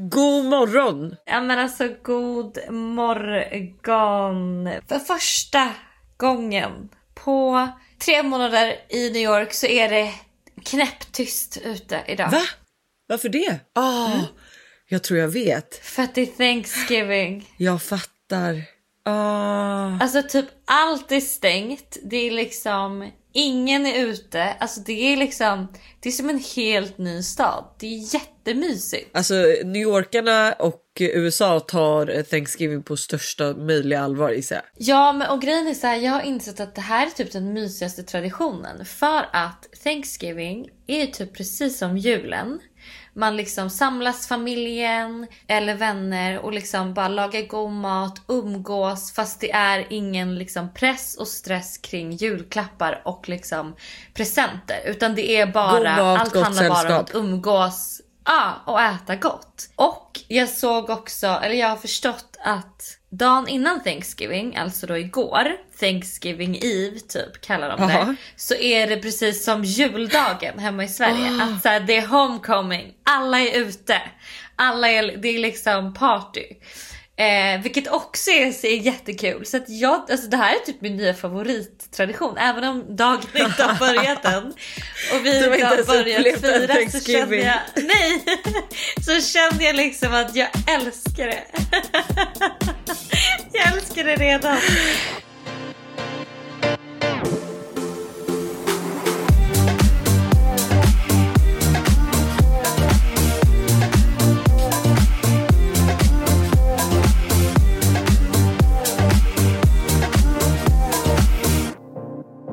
[0.00, 1.16] God morgon!
[1.26, 4.68] Ja men alltså god morgon.
[4.88, 5.70] För första
[6.16, 7.68] gången på
[7.98, 10.12] tre månader i New York så är det
[10.64, 12.30] knäpptyst ute idag.
[12.30, 12.42] Va?
[13.06, 13.60] Varför det?
[13.74, 14.18] Ah,
[14.88, 15.74] Jag tror jag vet.
[15.84, 17.48] För att det är Thanksgiving.
[17.56, 18.62] Jag fattar.
[19.04, 19.98] Ah.
[20.00, 21.96] Alltså typ allt är stängt.
[22.02, 24.42] Det är liksom ingen är ute.
[24.42, 25.68] Alltså det är liksom
[26.00, 27.64] det är som en helt ny stad.
[27.78, 29.16] Det är jättemysigt.
[29.16, 34.64] Alltså New Yorkarna och USA tar Thanksgiving på största möjliga allvar gissar jag.
[34.76, 37.32] Ja, men och grejen är så här, jag har insett att det här är typ
[37.32, 38.84] den mysigaste traditionen.
[38.84, 42.60] För att Thanksgiving är typ precis som julen.
[43.14, 49.52] Man liksom samlas familjen eller vänner och liksom bara lagar god mat, umgås fast det
[49.52, 53.76] är ingen liksom press och stress kring julklappar och liksom
[54.14, 54.80] presenter.
[54.84, 59.68] Utan det är bara, mat, allt handlar bara om att umgås Ja, och äta gott.
[59.76, 65.56] Och jag såg också, eller jag har förstått att dagen innan Thanksgiving, alltså då igår,
[65.80, 67.92] Thanksgiving Eve typ kallar de det.
[67.92, 68.16] Jaha.
[68.36, 71.30] Så är det precis som juldagen hemma i Sverige.
[71.40, 71.44] Ah.
[71.44, 74.02] Att så här, det är homecoming, alla är ute.
[74.56, 76.44] Alla är, det är liksom party.
[77.16, 79.46] Eh, vilket också är, är jättekul.
[79.46, 82.36] Så att jag, alltså det här är typ min nya favorittradition.
[82.38, 84.46] Även om dagen inte har börjat än.
[85.12, 87.40] Och vi inte har börjat fira så Thanksgiving.
[87.40, 88.24] jag, nej,
[89.06, 91.44] så känner jag liksom att jag älskar det.
[93.52, 94.56] jag älskar det redan.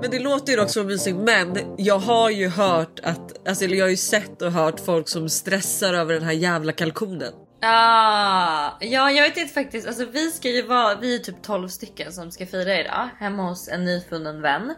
[0.10, 3.78] Men det låter ju dock så mysigt men jag har ju hört att, alltså eller
[3.78, 7.34] jag har ju sett och hört folk som stressar över den här jävla kalkonen.
[7.62, 9.88] Ah, ja, jag vet inte faktiskt.
[9.88, 13.50] Alltså, vi ska ju vara, vi är typ 12 stycken som ska fira idag hemma
[13.50, 14.76] hos en nyfunnen vän.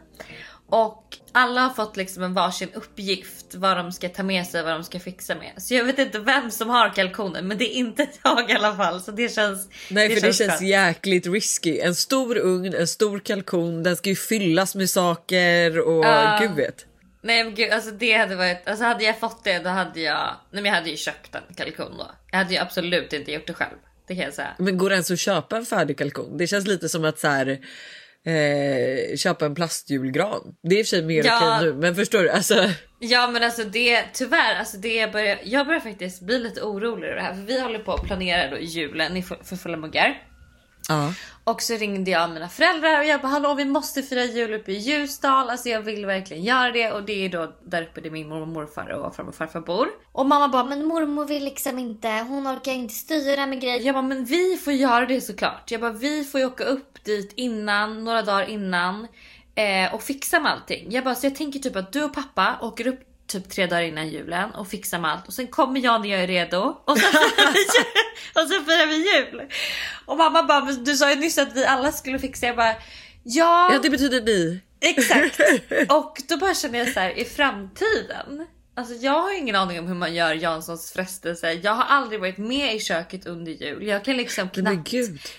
[0.72, 4.74] Och alla har fått liksom en varsin uppgift vad de ska ta med sig, vad
[4.74, 5.52] de ska fixa med.
[5.58, 8.76] Så jag vet inte vem som har kalkonen, men det är inte jag i alla
[8.76, 9.02] fall.
[9.02, 9.70] Så det känns.
[9.90, 10.62] Nej för det känns skönt.
[10.62, 11.80] jäkligt risky.
[11.80, 16.38] En stor ugn, en stor kalkon, den ska ju fyllas med saker och Ja.
[16.42, 16.86] gud vet.
[17.24, 20.36] Nej men gud, alltså det hade varit, alltså hade jag fått det då hade jag,
[20.52, 22.12] nej men jag hade ju köpt en kalkon då.
[22.32, 23.76] Jag hade ju absolut inte gjort det själv.
[24.08, 24.56] Det kan jag säga.
[24.60, 26.38] Men går det ens att köpa en färdig kalkon?
[26.38, 27.60] Det känns lite som att så här,
[28.26, 30.42] eh, köpa en plastjulgran.
[30.64, 31.58] Det är i och för sig mer Ja.
[31.58, 32.30] okej nu men förstår du?
[32.30, 37.08] Alltså, Ja men alltså det, tyvärr, alltså det börjar, jag börjar faktiskt bli lite orolig
[37.08, 37.34] över det här.
[37.34, 40.22] För vi håller på att planera då julen för fulla muggar
[40.92, 41.14] ja.
[41.44, 44.72] Och så ringde jag mina föräldrar och jag bara hallå vi måste fira jul uppe
[44.72, 45.50] i Ljusdal.
[45.50, 48.42] Alltså jag vill verkligen göra det och det är då där uppe där min mormor
[48.42, 49.88] och morfar och farmor och farfar bor.
[50.12, 53.80] Och mamma bara men Men mormor vill liksom inte, hon orkar inte styra med grejer.
[53.80, 55.72] Jag bara, men vi får göra det såklart.
[55.72, 59.08] Jag bara, vi får ju åka upp dit innan, några dagar innan
[59.56, 60.92] eh, och fixa med allting.
[60.92, 63.82] Jag bara, så jag tänker typ att du och pappa åker upp typ tre dagar
[63.82, 66.98] innan julen och fixar med allt och sen kommer jag när jag är redo och
[66.98, 67.86] sen firar vi jul.
[68.34, 69.52] Och sen firar vi jul.
[70.06, 72.46] Och mamma bara, du sa ju nyss att vi alla skulle fixa.
[72.46, 72.76] Jag bara,
[73.24, 74.62] ja, ja det betyder ni.
[74.80, 75.40] Exakt.
[75.90, 78.48] Och då bara känner jag så här i framtiden.
[78.76, 81.54] Alltså jag har ingen aning om hur man gör Janssons frestelse.
[81.54, 83.88] Jag har aldrig varit med i köket under jul.
[83.88, 84.94] Jag kan liksom knappt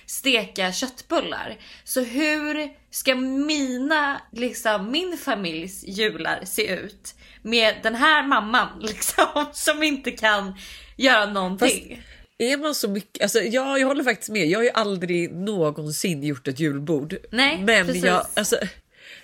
[0.07, 1.57] steka köttbullar.
[1.85, 9.47] Så hur ska mina, liksom min familjs jular se ut med den här mamman liksom
[9.53, 10.55] som inte kan
[10.97, 12.03] göra någonting?
[12.39, 14.47] Är man så mycket, alltså ja, jag håller faktiskt med.
[14.47, 17.17] Jag har ju aldrig någonsin gjort ett julbord.
[17.31, 18.05] Nej, men precis.
[18.05, 18.57] jag, alltså,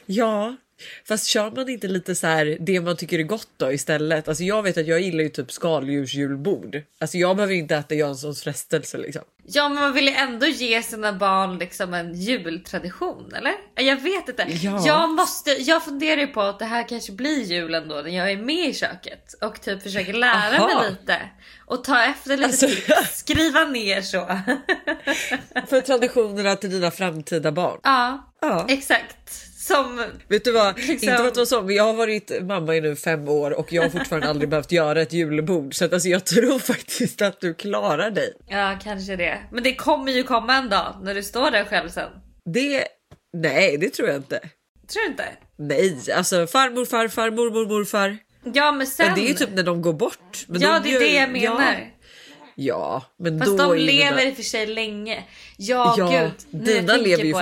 [0.07, 0.57] ja,
[1.05, 4.29] fast kör man inte lite så här det man tycker är gott då istället?
[4.29, 6.83] Alltså jag vet att jag gillar ju typ skaldjursjulbord.
[6.99, 9.23] Alltså jag behöver inte äta Janssons frestelse liksom.
[9.51, 13.53] Ja men man vill ju ändå ge sina barn liksom en jultradition eller?
[13.75, 14.47] Jag vet inte.
[14.49, 14.83] Ja.
[14.87, 18.31] Jag, måste, jag funderar ju på att det här kanske blir julen då när jag
[18.31, 20.81] är med i köket och typ försöker lära Aha.
[20.81, 21.21] mig lite.
[21.67, 24.19] Och ta efter lite Alltså- tips, skriva ner så.
[25.69, 27.81] För traditionerna till dina framtida barn.
[27.83, 28.67] ja, Ja.
[28.69, 29.45] exakt.
[29.69, 30.05] Som...
[30.29, 30.77] Vet du vad?
[30.77, 33.51] Liksom- Inte för att vara så, men jag har varit mamma i nu fem år
[33.51, 35.75] och jag har fortfarande aldrig behövt göra ett julbord.
[35.75, 38.33] Så att, alltså, jag tror faktiskt att du klarar dig.
[38.49, 39.39] Ja kanske det.
[39.53, 42.11] Men det kommer ju komma en dag när du står där själv sen.
[42.55, 42.85] Det...
[43.37, 44.39] Nej, det tror jag inte.
[44.93, 45.25] Tror du inte?
[45.59, 48.19] Nej, alltså farmor, farfar, mormor, morfar.
[48.55, 49.07] Ja men sen.
[49.07, 50.45] Men det är ju typ när de går bort.
[50.49, 51.73] Men ja de det är det jag menar.
[51.75, 51.87] Ja,
[52.55, 55.25] ja men Fast då de är det lever där- i och för sig länge.
[55.57, 56.63] Ja, Ja, gud.
[56.65, 57.39] dina lever ju på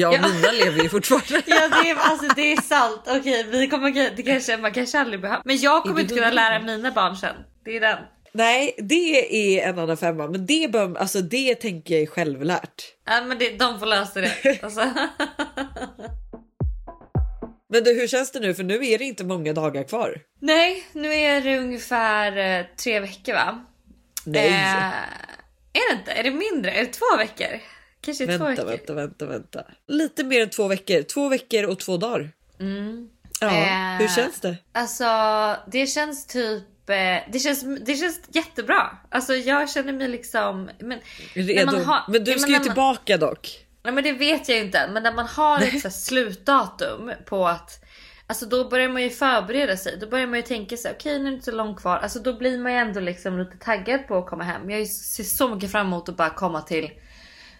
[0.00, 0.18] det.
[0.18, 0.38] fortfarande.
[0.38, 1.42] Ja, mina lever ju fortfarande.
[1.46, 3.02] Ja det är, alltså, det är sant.
[3.06, 5.42] Okej vi kommer, det kanske, man kanske aldrig behöver.
[5.44, 7.36] Men jag kommer inte kunna lära mina barn sen.
[7.64, 7.98] Det är den.
[8.32, 12.84] Nej, det är en annan femma, men det, bör, alltså, det tänker jag är självlärt.
[13.06, 14.32] Ja, men det, de får lösa det.
[14.62, 14.80] Alltså.
[17.68, 18.54] Men du, hur känns det nu?
[18.54, 20.20] För nu är det inte många dagar kvar.
[20.40, 23.64] Nej, nu är det ungefär eh, tre veckor va?
[24.26, 24.86] Nej, Eh,
[25.72, 26.12] är det inte?
[26.12, 26.70] Är det mindre?
[26.70, 27.60] Är det två veckor?
[28.06, 28.94] Kanske två vänta, veckor?
[28.94, 29.64] vänta, vänta, vänta.
[29.88, 31.02] Lite mer än två veckor.
[31.02, 32.30] Två veckor och två dagar.
[32.60, 33.08] Mm.
[33.40, 34.56] Ja, Eh, hur känns det?
[34.72, 35.06] Alltså
[35.72, 36.96] det känns typ eh,
[37.32, 38.98] det känns, det känns jättebra.
[39.10, 40.70] Alltså jag känner mig liksom...
[40.78, 40.98] Men,
[41.34, 41.66] Redo?
[41.72, 43.66] man har- men du ska ju när man- tillbaka dock.
[43.82, 44.90] nej, men det vet jag inte.
[44.92, 47.70] Men när man har ett så slutdatum på att...
[48.28, 49.98] Alltså då börjar man ju förbereda sig.
[50.00, 51.96] Då börjar man ju tänka sig okej nu är det inte så långt kvar.
[51.96, 54.70] Alltså då blir man ju ändå liksom lite taggad på att komma hem.
[54.70, 56.90] Jag ser så mycket fram emot att bara komma till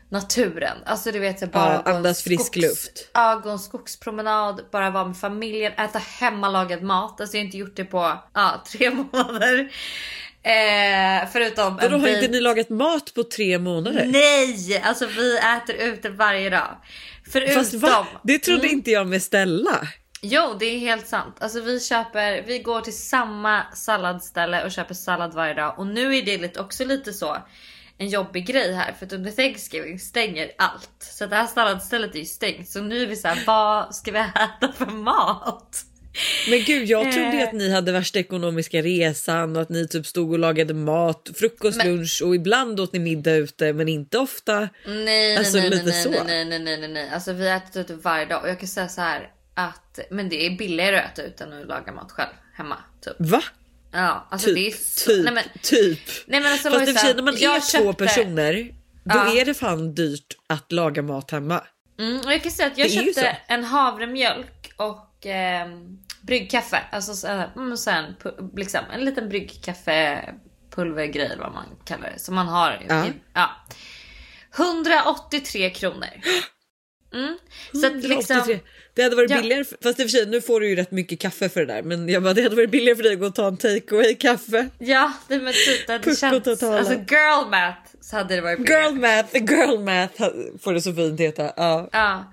[0.09, 0.77] naturen.
[0.85, 3.11] Alltså du vet bara Ja, andas frisk luft.
[3.15, 7.21] Ja, gå en skogspromenad, bara vara med familjen, äta hemmalagad mat.
[7.21, 9.73] Alltså jag har inte gjort det på ja, tre månader.
[10.43, 14.07] Eh, förutom Vadå, en har inte ni lagat mat på tre månader?
[14.07, 14.83] Nej!
[14.85, 16.77] Alltså vi äter ute varje dag.
[17.33, 17.55] Förutom...
[17.55, 18.07] Fast va?
[18.23, 18.75] Det trodde Mm.
[18.79, 19.89] inte jag med Stella.
[20.21, 21.37] Jo, det är helt sant.
[21.41, 25.79] Alltså vi köper, vi går till samma salladsställe och köper sallad varje dag.
[25.79, 27.37] Och nu är det också lite så
[27.99, 30.91] en jobbig grej här för att under Thanksgiving stänger allt.
[30.99, 32.69] Så det här salladsstället är ju stängt.
[32.69, 35.83] Så nu är vi så här, vad ska vi äta för mat?
[36.51, 37.49] Men gud, jag trodde ju Eh.
[37.49, 41.77] att ni hade värsta ekonomiska resan och att ni typ stod och lagade mat, frukost,
[41.77, 44.69] Men- lunch och ibland åt ni middag ute men inte ofta.
[44.87, 46.11] Nej, Alltså, nej, nej, lite nej, så.
[46.11, 47.11] nej, nej, nej, nej, nej.
[47.11, 50.47] Alltså vi äter ute varje dag och jag kan säga så här att men det
[50.47, 52.77] är billigare att äta ute än att laga mat själv hemma.
[53.05, 53.15] Typ.
[53.19, 53.43] Va?
[53.97, 55.11] Ja, alltså Typ, det är så...
[55.11, 56.01] typ, Nej, men, typ.
[56.27, 58.75] nej, men alltså, Fast i och för Lojsan, sig när man är två köpte- personer
[59.05, 59.41] då Ja.
[59.41, 61.65] är det fan dyrt att laga mat hemma.
[61.99, 65.69] Mm, och jag kan säga att jag Det köpte en havremjölk och eh,
[66.23, 66.83] bryggkaffe.
[66.93, 68.15] Alltså så, här, mm, så här,
[68.57, 72.19] liksom, en liten bryggkaffepulvergrej vad man kallar det.
[72.19, 72.85] Som man har.
[72.89, 73.05] Ja.
[73.35, 73.51] Ja.
[74.57, 76.07] 183 kronor.
[77.17, 77.37] Mm.
[77.73, 78.17] Så att 183.
[78.37, 78.59] liksom,
[78.95, 79.41] Det hade varit Ja.
[79.41, 81.75] billigare, fast i och för sig nu får du ju rätt mycket kaffe för det
[81.75, 83.57] där men jag bara, det hade varit billigare för dig att gå och ta en
[83.57, 84.69] takeaway kaffe.
[84.79, 88.83] ja det men typ det hade känts, alltså girl math så hade det varit billigare.
[88.85, 90.23] Girl math, girl math
[90.63, 91.53] får det så fint heta.
[91.57, 91.89] Ja.
[91.93, 92.33] Ja.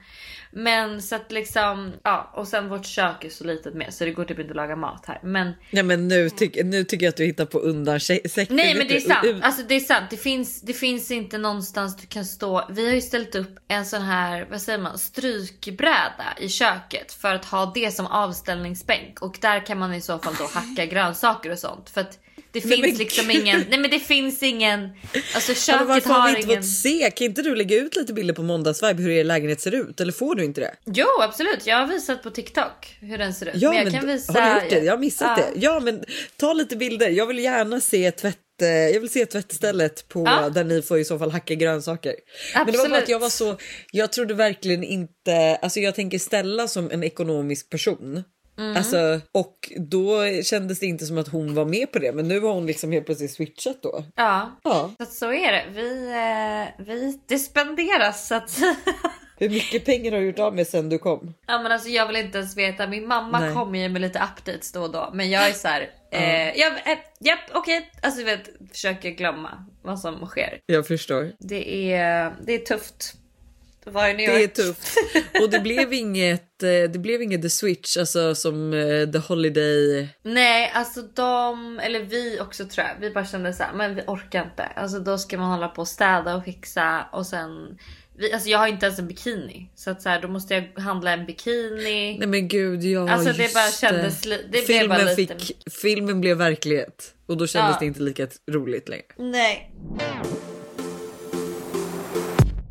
[0.56, 4.12] Men så att liksom, ja och sen vårt kök är så litet med så det
[4.12, 5.20] går typ inte att laga mat här.
[5.24, 8.58] Men Nej men nu, tyck, nu tycker jag att du hittar på undansäckning.
[8.58, 9.44] Nej men det är sant.
[9.44, 10.06] Alltså det är sant.
[10.10, 12.68] Det finns, det finns inte någonstans du kan stå.
[12.70, 17.36] Vi har ju ställt upp en sån här, vad säger man, strykbräda i köket för
[17.36, 21.50] att ha det som avställningsbänk och där kan man i så fall då hacka grönsaker
[21.50, 22.20] och sånt för att
[22.54, 23.36] det Nej, finns men liksom gud.
[23.42, 24.90] ingen, nej men det finns ingen,
[25.36, 26.64] alltså Ja, men köket varför har vi har inte ingen.
[26.64, 27.12] fått se?
[27.16, 30.02] Kan inte du lägga ut lite bilder på måndagsvibe hur er lägenhet ser ut?
[30.02, 30.76] Eller får du inte det?
[30.86, 33.52] Jo absolut, jag har visat på TikTok hur den ser ut.
[33.56, 34.34] Ja, men men jag kan d- visa.
[34.42, 34.80] har du gjort det?
[34.80, 35.46] Jag har missat Ja.
[35.54, 35.60] det.
[35.60, 36.04] Ja, men
[36.38, 37.10] ta lite bilder.
[37.10, 38.38] Jag vill gärna se tvätt.
[38.62, 40.50] eh, Jag vill se tvättstället på Ja.
[40.50, 42.14] där ni får i så fall hacka grönsaker.
[42.56, 43.04] Men det var bara Absolut.
[43.04, 43.58] att jag var så.
[43.92, 45.56] Jag trodde verkligen inte.
[45.62, 48.24] Alltså, jag tänker ställa som en ekonomisk person.
[48.58, 48.78] Mm.
[48.78, 52.40] Alltså, och då kändes det inte som att hon var med på det, men nu
[52.40, 54.04] har hon liksom helt plötsligt switchat då.
[54.16, 55.66] Ja, Ja, så, så är det.
[55.72, 58.58] Vi, eh, vi, det spenderas så att
[59.38, 61.34] hur mycket pengar har du gjort av med sen du kom?
[61.48, 62.88] Ja men alltså jag vill inte ens veta.
[62.88, 63.54] Min mamma Nej.
[63.54, 65.10] kommer ju med lite updates då och då.
[65.14, 65.90] Men jag är så här.
[66.12, 67.92] eh, jag, eh, japp okej.
[68.02, 70.60] Alltså du vet, försöker glömma vad som sker.
[70.66, 71.32] Jag förstår.
[71.40, 72.96] Det är, det är tufft.
[72.96, 74.98] att vara i New Det är tufft.
[75.42, 80.10] Och det blev inget, eh, det blev inget The Switch, alltså som eh, The Holiday.
[80.24, 82.96] Nej alltså de, eller vi också tror jag.
[83.00, 84.64] Vi bara kände så här, men vi orkar inte.
[84.64, 87.78] Alltså då ska man hålla på och städa och fixa och sen.
[88.18, 89.70] Vi, alltså jag har inte ens en bikini.
[89.76, 92.18] Så att så här, då måste jag handla en bikini.
[92.20, 96.22] Nej men gud, ja Alltså, det bara kändes det blev filmen, bara lite- fick, filmen
[96.22, 97.80] blev verklighet och då kändes Ja.
[97.80, 99.04] det inte lika roligt längre.
[99.18, 99.72] Nej.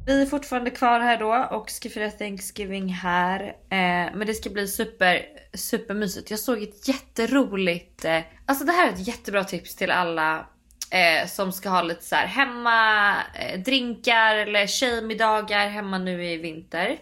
[0.07, 3.41] Vi är fortfarande kvar här då och ska fira Thanksgiving här.
[3.71, 5.23] Eh, men det ska bli super,
[5.55, 6.31] supermysigt.
[6.31, 8.05] Jag såg ett jätteroligt...
[8.05, 10.47] Eh, alltså det här är ett jättebra tips till alla
[10.91, 16.37] eh, som ska ha lite så här hemma eh, drinkar eller tjejmiddagar hemma nu i
[16.37, 16.99] vinter.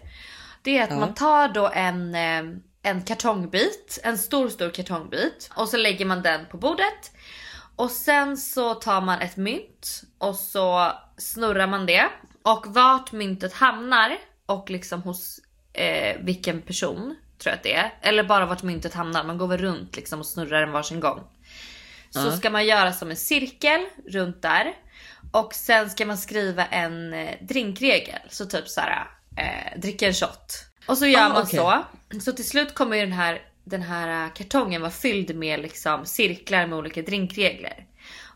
[0.61, 0.99] Det är att Ja.
[0.99, 2.43] man tar då en, eh,
[2.83, 7.11] en kartongbit, en stor stor kartongbit och så lägger man den på bordet.
[7.75, 12.05] Och sen så tar man ett mynt och så snurrar man det.
[12.43, 15.39] Och vart myntet hamnar och liksom hos
[15.73, 17.93] eh, vilken person tror jag att det är.
[18.01, 19.23] Eller bara vart myntet hamnar.
[19.23, 21.19] Man går väl runt liksom och snurrar den varsin gång.
[22.09, 22.37] Så Ja.
[22.37, 24.73] ska man göra som en cirkel runt där.
[25.31, 28.19] Och sen ska man skriva en eh, drinkregel.
[28.29, 29.07] Så typ såhär,
[29.37, 30.65] eh, dricka en shot.
[30.87, 31.59] Och så gör Ah, man okej.
[31.59, 31.83] så.
[32.21, 36.05] Så till slut kommer ju den här, den här eh, kartongen vara fylld med liksom
[36.05, 37.85] cirklar med olika drinkregler.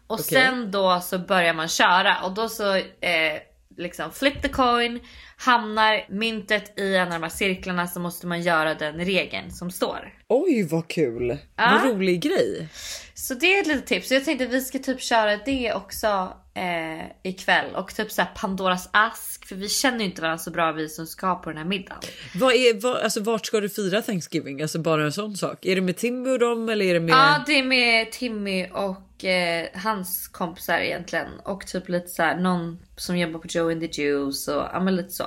[0.07, 0.25] Och Okej.
[0.25, 3.38] sen då så börjar man köra och då så eh,
[3.77, 5.00] liksom flip the coin.
[5.38, 9.72] Hamnar myntet i en av de här cirklarna så måste man göra den regeln som
[9.72, 10.13] står.
[10.27, 11.38] Oj vad kul!
[11.55, 11.82] Ja.
[11.84, 12.67] Vad rolig grej.
[13.13, 14.12] Så det är ett litet tips.
[14.12, 17.75] Jag tänkte att vi ska typ köra det också eh, ikväll.
[17.75, 19.45] Och typ såhär Pandoras ask.
[19.45, 22.00] För vi känner ju inte varandra så bra vi som ska på den här middagen.
[22.35, 24.62] Vad är, vad, alltså, vart ska du fira Thanksgiving?
[24.62, 25.65] Alltså bara en sån sak.
[25.65, 27.12] Är det med Timmy och dem eller är det med...
[27.15, 31.27] Ja det är med Timmy och eh, hans kompisar egentligen.
[31.43, 34.95] Och typ lite såhär någon som jobbar på Joe and the Juice och ja men
[34.95, 35.25] lite så.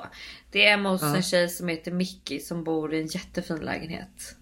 [0.52, 1.16] Det är hemma hos Ja.
[1.16, 4.34] en tjej som heter Mickey som bor i en jättefin lägenhet.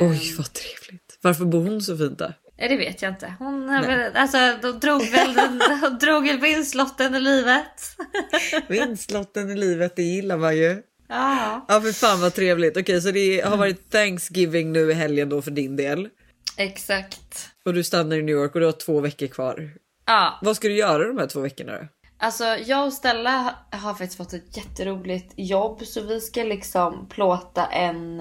[0.00, 1.18] Oj vad trevligt.
[1.22, 2.34] Varför bor hon så fint där?
[2.68, 3.34] Det vet jag inte.
[3.38, 7.96] Hon väl, alltså de drog väl den, de drog väl vinstlotten i livet.
[8.68, 10.82] Vinstlotten i livet, det gillar man ju.
[11.08, 11.64] Ja.
[11.68, 12.76] Ja för fan vad trevligt.
[12.76, 16.08] Okej så det har varit Thanksgiving nu i helgen då för din del.
[16.56, 17.48] Exakt.
[17.64, 19.70] Och du stannar i New York och du har två veckor kvar.
[20.06, 21.88] Ja, Vad ska du göra de här två veckorna då?
[22.22, 27.66] Alltså jag och Stella har faktiskt fått ett jätteroligt jobb så vi ska liksom plåta
[27.66, 28.20] en,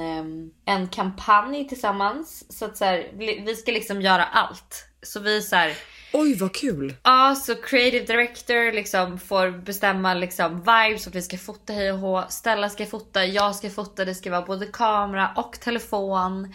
[0.65, 2.58] en kampanj tillsammans.
[2.58, 4.88] Så att så här, vi vi ska liksom göra allt.
[5.03, 5.74] Så vi så här,
[6.13, 6.96] Oj vad kul!
[7.03, 12.00] ja så creative director liksom får bestämma liksom vibes och vi ska fota hej och
[12.00, 12.24] hå.
[12.29, 16.53] Stella ska fota, jag ska fota, det ska vara både kamera och telefon.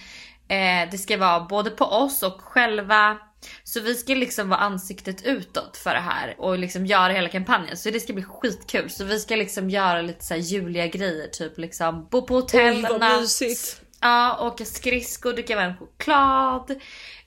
[0.49, 3.19] Eh, det ska vara både på oss och själva.
[3.65, 7.77] Så vi ska liksom vara ansiktet utåt för det här och liksom göra hela kampanjen.
[7.77, 8.91] Så det ska bli skitkul.
[8.91, 11.27] Så vi ska liksom göra lite så här juliga grejer.
[11.29, 13.81] Typ liksom bo på hotell Oj vad mysigt!
[14.01, 16.67] Ja, åka skridskor, dricka varm choklad.
[16.69, 16.79] Typ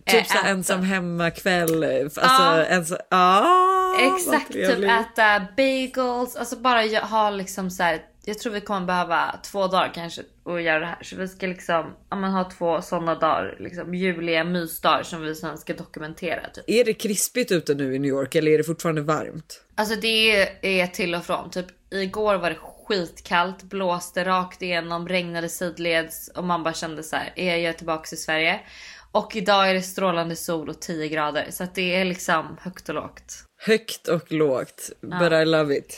[0.06, 1.84] eh, så äta- ensam hemma kväll.
[1.84, 2.66] Alltså Ja.
[2.66, 2.98] ensam...
[3.10, 8.02] Ah, Exakt, typ äta bagels, alltså bara ha liksom så här.
[8.30, 11.04] Jag tror vi kommer behöva två dagar kanske att göra det här.
[11.04, 15.36] Så vi ska liksom ja, men ha två sådana dagar, liksom juliga mysdagar som vi
[15.36, 16.50] sen ska dokumentera.
[16.50, 16.64] Typ.
[16.68, 19.64] Är det krispigt ute nu i New York eller är det fortfarande varmt?
[19.76, 20.48] Alltså det
[20.82, 21.50] är till och från.
[21.50, 22.58] Typ igår var det
[22.88, 28.16] skitkallt, blåste rakt igenom, regnade sidleds och man bara kände så här, är jag tillbaka
[28.16, 28.60] i Sverige?
[29.12, 32.90] Och idag är det strålande sol och 10 grader så att det är liksom högt
[32.90, 33.44] och lågt.
[33.62, 34.90] Högt och lågt.
[35.02, 35.98] But I love it.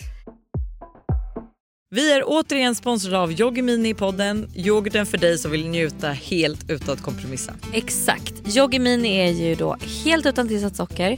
[1.94, 4.48] Vi är återigen sponsrade av Yoggi Mini i podden.
[4.56, 7.54] Yoghurten för dig som vill njuta helt utan att kompromissa.
[7.74, 8.34] Exakt.
[8.58, 11.18] Yoggi Mini är ju då helt utan tillsatt socker,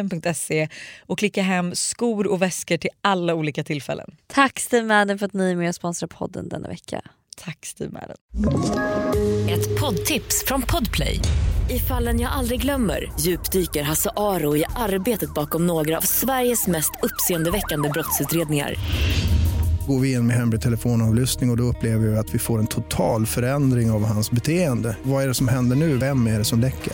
[0.09, 0.67] steamadden.se
[1.05, 4.15] och klicka hem skor och väskor till alla olika tillfällen.
[4.27, 7.01] Tack Steve Madden för att ni är med och sponsrar podden denna vecka.
[7.37, 8.15] Tack Steve Madden.
[9.49, 11.19] Ett poddtips från Podplay.
[11.69, 16.91] I fallen jag aldrig glömmer djupdyker Hasse Aro i arbetet bakom några av Sveriges mest
[17.01, 18.75] uppseendeväckande brottsutredningar.
[19.87, 22.67] går vi in med hemlig telefonavlyssning och, och då upplever vi att vi får en
[22.67, 24.97] total förändring av hans beteende.
[25.03, 25.97] Vad är det som händer nu?
[25.97, 26.93] Vem är det som läcker?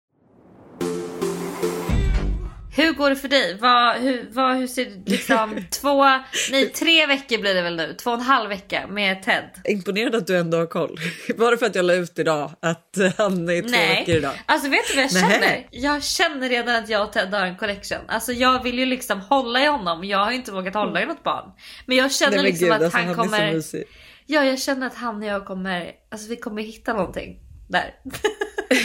[2.75, 3.57] Hur går det för dig?
[3.59, 6.05] Vad, hur, vad, hur ser det liksom två,
[6.51, 7.95] nej tre veckor blir det väl nu?
[8.03, 9.49] Två och en halv vecka med Ted.
[9.65, 10.99] Imponerad att du ändå har koll.
[11.37, 14.33] Bara för att jag la ut idag att han är två Nej, veckor idag.
[14.45, 15.31] alltså vet du vad jag Nej.
[15.31, 15.67] känner?
[15.71, 17.99] Jag känner redan att jag och Ted har en connection.
[18.07, 20.03] Alltså jag vill ju liksom hålla i honom.
[20.03, 21.51] Jag har ju inte vågat hålla i något barn.
[21.85, 23.63] Men jag känner Nej, men liksom gud, att alltså, han, så kommer.
[24.25, 27.39] Ja, jag känner att han och jag kommer, alltså vi kommer hitta någonting
[27.71, 27.95] där.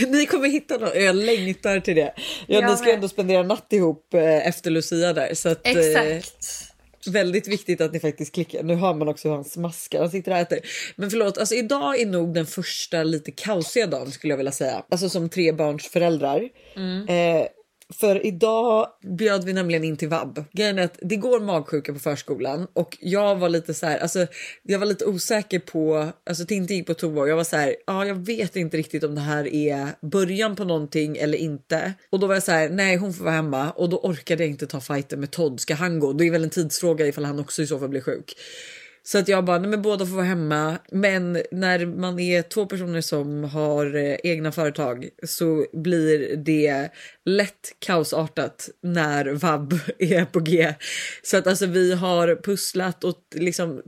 [0.08, 0.94] Ni kommer hitta något.
[0.94, 2.14] Jag längtar till det.
[2.46, 2.94] Ja, ni ska med.
[2.94, 5.34] ändå spendera natt ihop eh, efter Lucia där.
[5.34, 6.72] Så att, eh, Exakt.
[7.06, 8.62] Väldigt viktigt att ni faktiskt klickar.
[8.62, 10.00] Nu hör man också hur han smaskar.
[10.00, 10.58] Han sitter och äter.
[10.96, 14.84] Men förlåt, alltså idag är nog den första lite kaosiga dagen skulle jag vilja säga.
[14.90, 16.48] Alltså som trebarnsföräldrar.
[17.08, 17.46] Eh,
[17.94, 20.44] för idag bjöd vi nämligen in till vab.
[20.52, 24.26] Grejen är att det går magsjuka på förskolan och jag var lite så här, alltså
[24.62, 27.76] jag var lite osäker på, alltså Tintin gick på toa och jag var så här,
[27.86, 31.92] ja jag vet inte riktigt om det här är början på någonting eller inte.
[32.10, 34.50] Och då var jag så här, nej hon får vara hemma och då orkade jag
[34.50, 35.60] inte ta fighten med Todd.
[35.60, 36.12] Ska han gå?
[36.12, 38.34] Det är väl en tidsfråga ifall han också i så fall blir sjuk.
[39.08, 40.78] Så att jag bara, nej men båda får vara hemma.
[40.92, 46.88] Men när man är två personer som har eh, egna företag så blir det
[47.24, 50.74] lätt kaosartat när vab är på G.
[51.22, 53.82] Så att alltså vi har pusslat och liksom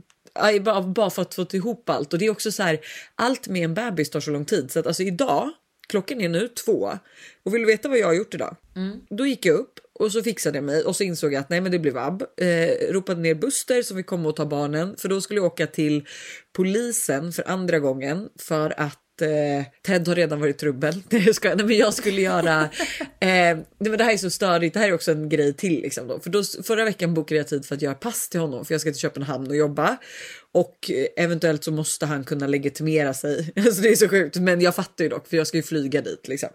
[0.61, 2.13] bara, bara för att få ihop allt.
[2.13, 2.79] Och det är också så här,
[3.15, 4.71] allt med en bebis tar så lång tid.
[4.71, 5.49] Så att alltså idag,
[5.89, 6.91] klockan är nu två.
[7.43, 8.55] Och vill du veta vad jag har gjort idag?
[9.09, 11.61] Då gick jag upp och så fixade jag mig och så insåg jag att nej
[11.61, 12.23] men det blev vab.
[12.37, 15.67] Eh, ropade ner Buster som vi kom och ta barnen för då skulle jag åka
[15.67, 16.07] till
[16.55, 21.01] polisen för andra gången för att eh, Ted har redan varit trubbel.
[21.09, 21.55] Jag skojar.
[21.55, 22.69] Nej, men jag skulle göra...
[23.21, 23.27] Eh,
[23.57, 24.73] nej, men det här är så störigt.
[24.73, 25.81] Det här är också en grej till.
[25.81, 26.19] Liksom då.
[26.19, 28.81] För då, förra veckan bokade jag tid för att göra pass till honom för jag
[28.81, 29.97] ska till Köpenhamn och jobba.
[30.51, 33.53] Och eventuellt så måste han kunna legitimera sig.
[33.55, 34.35] Alltså det är så sjukt.
[34.35, 36.27] Men jag fattar ju dock för jag ska ju flyga dit.
[36.27, 36.49] Liksom.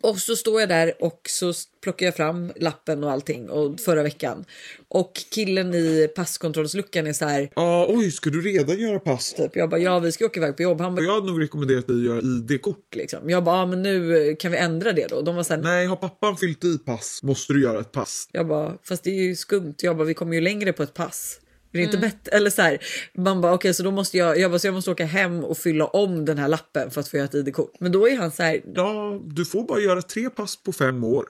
[0.00, 4.02] Och så står jag där och så plockar jag fram lappen och allting och förra
[4.02, 4.44] veckan.
[4.88, 7.50] Och killen i passkontrollsluckan är så här.
[7.56, 9.32] Ja, oj, ska du redan göra pass?
[9.32, 10.80] Typ, jag bara ja vi ska åka iväg på jobb.
[10.80, 12.94] Han bara Jag hade nog rekommenderat dig att göra ID-kort.
[12.94, 13.30] liksom.
[13.30, 15.20] Jag bara ja, men nu kan vi ändra det då.
[15.22, 18.28] De var så här, Nej, har pappan fyllt i pass måste du göra ett pass.
[18.32, 19.74] Jag bara, fast det är ju skumt.
[19.78, 21.38] Jag bara, vi kommer ju längre på ett pass.
[21.72, 22.10] Är det inte Mm.
[22.10, 22.36] bättre?
[22.36, 22.78] Eller så här,
[23.14, 25.58] man bara okej så då måste jag, jag, bara, så jag måste åka hem och
[25.58, 27.72] fylla om den här lappen för att få göra ett ID-kort.
[27.80, 31.04] Men då är han så här, Ja, du får bara göra tre pass på fem
[31.04, 31.26] år.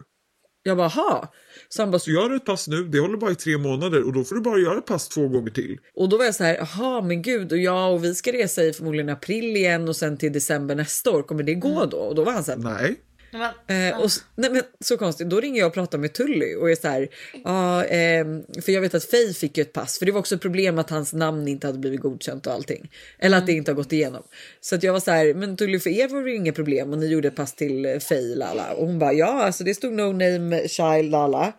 [0.63, 1.33] jag bara ha.
[1.69, 4.03] Så han bara, Så gör du ett pass nu, det håller bara i tre månader
[4.07, 5.79] och då får du bara göra ett pass två gånger till.
[5.95, 8.63] och då var jag så här, jaha men gud och jag och vi ska resa
[8.65, 11.23] i förmodligen april igen och sen till december nästa år.
[11.23, 11.97] Kommer det gå då?
[11.97, 12.97] Och då var han så här, Nej.
[13.33, 16.71] Men, Eh, och, nej men så konstigt, då ringer jag och pratar med Tully och
[16.71, 17.09] är så här,
[17.45, 20.35] ja, ehm, för jag vet att Faye fick ju ett pass för det var också
[20.35, 22.90] ett problem att hans namn inte hade blivit godkänt och allting.
[23.18, 24.23] Eller att det inte har gått igenom.
[24.61, 26.99] Så att jag var så här, men Tully för er var det inga problem och
[26.99, 28.73] ni gjorde ett pass till eh, Faye lala.
[28.73, 31.53] Och hon bara, ja alltså det stod no name child lala.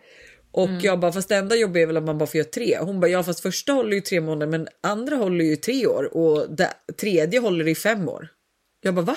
[0.52, 2.78] Och jag bara, fast det enda jobbiga är väl att man bara får göra tre.
[2.80, 6.16] Hon bara, ja fast första håller ju tre månader men andra håller ju tre år
[6.16, 8.28] och det, tredje håller i fem år.
[8.82, 9.16] Jag bara, va?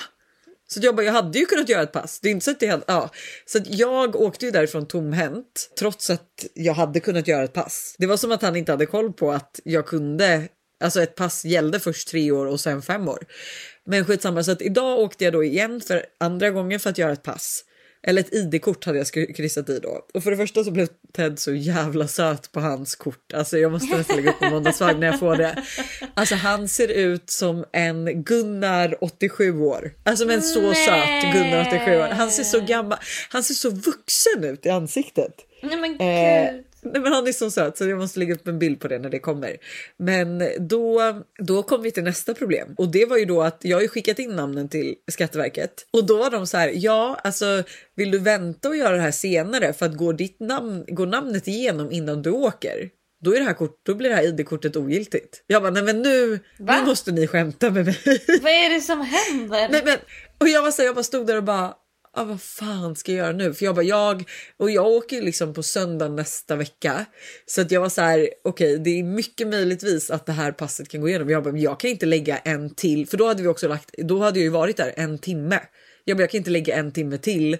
[0.70, 2.20] Så jag bara, jag hade ju kunnat göra ett pass.
[2.20, 3.10] Det är inte så att det hade, ja.
[3.46, 7.94] Så att jag åkte ju därifrån tomhänt trots att jag hade kunnat göra ett pass.
[7.98, 10.48] Det var som att han inte hade koll på att jag kunde.
[10.80, 13.26] Alltså ett pass gällde först tre år och sen fem år.
[13.86, 17.12] Men skitsamma, så att idag åkte jag då igen för andra gången för att göra
[17.12, 17.64] ett pass.
[18.02, 20.06] Eller ett ID-kort hade jag kryssat i då.
[20.14, 23.32] Och för det första så blev Ted så jävla söt på hans kort.
[23.32, 25.64] Alltså jag måste nästan lägga upp på måndagsvagn när jag får det.
[26.14, 29.92] Alltså han ser ut som en Gunnar 87 år.
[30.04, 32.08] Alltså men så söt Gunnar 87 år.
[32.08, 32.98] Han ser så gammal,
[33.30, 35.34] han ser så vuxen ut i ansiktet.
[35.62, 36.00] nej men gud.
[36.00, 38.88] Eh, nej men han är så söt så jag måste lägga upp en bild på
[38.88, 39.56] det när det kommer.
[39.96, 43.76] Men då, då kom vi till nästa problem och det var ju då att jag
[43.76, 46.72] har ju skickat in namnen till Skatteverket och då var de så här.
[46.74, 47.62] Ja, alltså
[47.96, 51.48] vill du vänta och göra det här senare för att går ditt namn, går namnet
[51.48, 52.90] igenom innan du åker?
[53.20, 55.44] Då, är det här kort, då blir det här id-kortet ogiltigt.
[55.46, 57.98] Jag bara, nej men nu, nu måste ni skämta med mig.
[58.42, 59.68] Vad är det som händer?
[59.70, 59.98] Nej, men,
[60.38, 61.74] och jag, var så här, jag bara stod där och bara,
[62.20, 63.54] ah, vad fan ska jag göra nu?
[63.54, 64.24] För jag bara, jag,
[64.56, 67.06] och jag åker ju liksom på söndag nästa vecka.
[67.46, 70.88] Så att jag var så här, okej det är mycket möjligtvis att det här passet
[70.88, 71.30] kan gå igenom.
[71.30, 73.94] Jag bara, men jag kan inte lägga en till, för då hade vi också lagt,
[73.98, 75.60] då hade jag ju varit där en timme.
[76.04, 77.56] Jag bara, jag kan inte lägga en timme till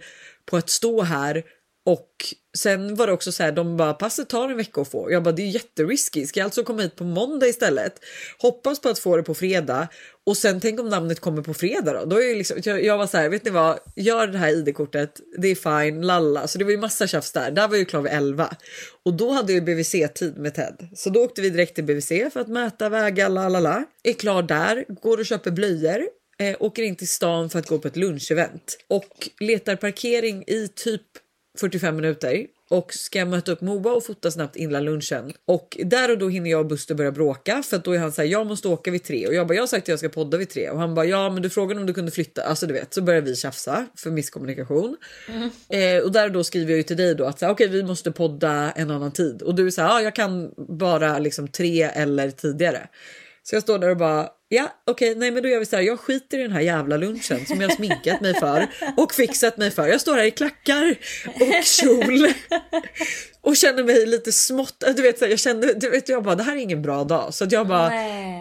[0.47, 1.43] på att stå här
[1.89, 5.13] och sen var det också så här, de bara passet tar en vecka att få.
[5.13, 6.27] Jag bara det är jätterisky.
[6.27, 7.93] Ska jag alltså komma hit på måndag istället?
[8.39, 9.89] Hoppas på att få det på fredag
[10.27, 12.05] och sen tänk om namnet kommer på fredag då?
[12.05, 13.79] då är jag, liksom, jag, jag var så här, vet ni vad?
[13.97, 15.21] Gör det här id-kortet.
[15.39, 16.47] Det är fine, lalla.
[16.47, 17.51] Så det var ju massa tjafs där.
[17.51, 18.57] Där var ju klar vid 11
[19.05, 22.41] och då hade ju BVC-tid med Ted, så då åkte vi direkt till BVC för
[22.41, 23.85] att mäta, väga, lalala.
[24.03, 26.03] Är klar där, går och köper blöjor
[26.39, 30.69] eh, åker in till stan för att gå på ett lunchevent och letar parkering i
[30.69, 31.03] typ
[31.61, 35.33] 45 minuter och ska möta upp Moa och fota snabbt innan lunchen.
[35.45, 38.13] Och där och då hinner jag och Buster börja bråka för att då är han
[38.13, 39.99] så här, jag måste åka vid tre och jag bara, jag har sagt att jag
[39.99, 42.43] ska podda vid tre och han bara, ja, men du frågade om du kunde flytta.
[42.43, 44.97] Alltså, du vet, så börjar vi tjafsa för misskommunikation
[45.69, 47.83] eh, och där och då skriver jag ju till dig då att okej, okay, vi
[47.83, 51.49] måste podda en annan tid och du är så här, ja, jag kan bara liksom
[51.49, 52.89] tre eller tidigare.
[53.43, 55.77] Så jag står där och bara ja okej okay, nej men då gör vi så
[55.77, 55.83] här.
[55.83, 59.71] Jag skiter i den här jävla lunchen som jag sminkat mig för och fixat mig
[59.71, 59.87] för.
[59.87, 62.29] Jag står här i klackar och kjol
[63.41, 64.85] och känner mig lite smått.
[64.97, 67.05] Du vet, så här, jag kände, du vet, jag bara det här är ingen bra
[67.05, 67.93] dag så att jag bara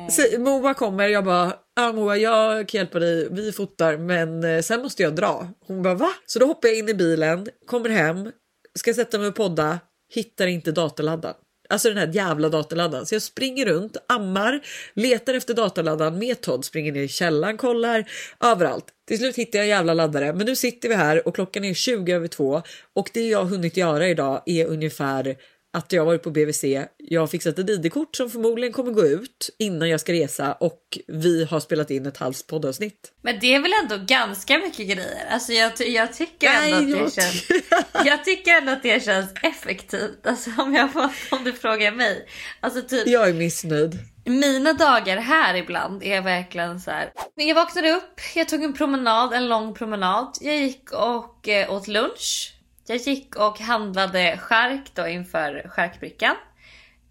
[0.10, 1.08] så, Moa kommer.
[1.08, 3.28] Jag bara ja, Moa, jag kan hjälpa dig.
[3.32, 5.48] Vi fotar, men eh, sen måste jag dra.
[5.68, 6.10] Hon bara va?
[6.26, 8.32] Så då hoppar jag in i bilen, kommer hem,
[8.76, 9.80] ska sätta mig och podda,
[10.14, 11.36] hittar inte datorladdaren.
[11.70, 13.06] Alltså den här jävla datorladdaren.
[13.06, 14.62] Så jag springer runt, ammar,
[14.94, 18.06] letar efter datorladdaren med Todd, springer ner i källaren, kollar
[18.44, 18.86] överallt.
[19.08, 21.74] Till slut hittar jag en jävla laddare, men nu sitter vi här och klockan är
[21.74, 22.62] 20 över två
[22.94, 25.36] och det jag har hunnit göra idag är ungefär
[25.78, 26.64] att jag varit på BVC.
[26.98, 30.98] Jag har fixat ett ID-kort som förmodligen kommer gå ut innan jag ska resa och
[31.08, 33.12] vi har spelat in ett halvt poddavsnitt.
[33.22, 35.28] Men det är väl ändå ganska mycket grejer.
[35.30, 37.66] Alltså jag, jag tycker Nej, ändå att jag det känns.
[38.06, 40.28] Jag tycker ändå att det känns effektivt.
[40.28, 42.28] Alltså om jag får, om du frågar mig.
[42.60, 43.08] Alltså typ.
[43.08, 44.00] Jag är missnöjd.
[44.26, 47.12] Mina dagar här ibland är verkligen så här.
[47.36, 50.38] Jag vaknade upp, jag tog en promenad, en lång promenad.
[50.42, 52.57] Jag gick och eh, åt lunch.
[52.88, 56.36] Jag gick och handlade skärk då inför skärkbrickan.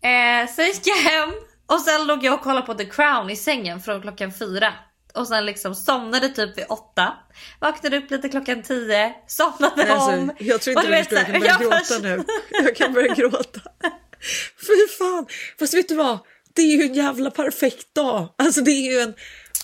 [0.02, 1.32] Eh, sen gick jag hem
[1.66, 4.72] och sen låg jag och kollade på The Crown i sängen från klockan fyra.
[5.14, 7.14] Och sen liksom somnade typ vid åtta.
[7.60, 9.14] Vaknade upp lite klockan tio.
[9.26, 10.32] Somnade Alltså, om.
[10.38, 12.24] jag tror inte du vet förstår, jag kan börja jag gråta nu.
[12.64, 13.60] Jag kan börja gråta.
[14.66, 15.26] Fy fan!
[15.58, 16.18] Fast vet du vad?
[16.54, 18.34] Det är ju en jävla perfekt dag.
[18.38, 19.14] Alltså det är ju en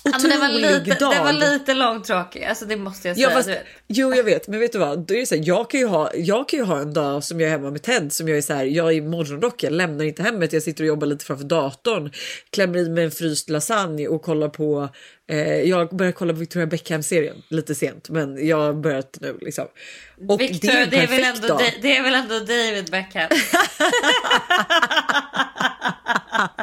[0.05, 1.13] Ja, otrolig det, var lite, dag.
[1.13, 3.31] det var lite långtråkig, alltså det måste jag säga.
[3.31, 3.51] Ja, fast,
[3.87, 5.07] jo jag vet men vet du vad?
[5.07, 7.41] Då är så här, jag, kan ju ha, jag kan ju ha en dag som
[7.41, 10.05] jag är hemma med Ted som jag är så här, jag är morgonrock, jag lämnar
[10.05, 12.13] inte hemmet, jag sitter och jobbar lite framför datorn,
[12.51, 14.89] klämmer i mig en fryst lasagne och kollar på
[15.31, 19.67] eh, jag börjar kolla på Victoria Beckham-serien lite sent men jag har börjat nu liksom.
[20.29, 21.61] Och Victor, det är det, är väl ändå, dag.
[21.83, 23.29] det är väl ändå David Beckham?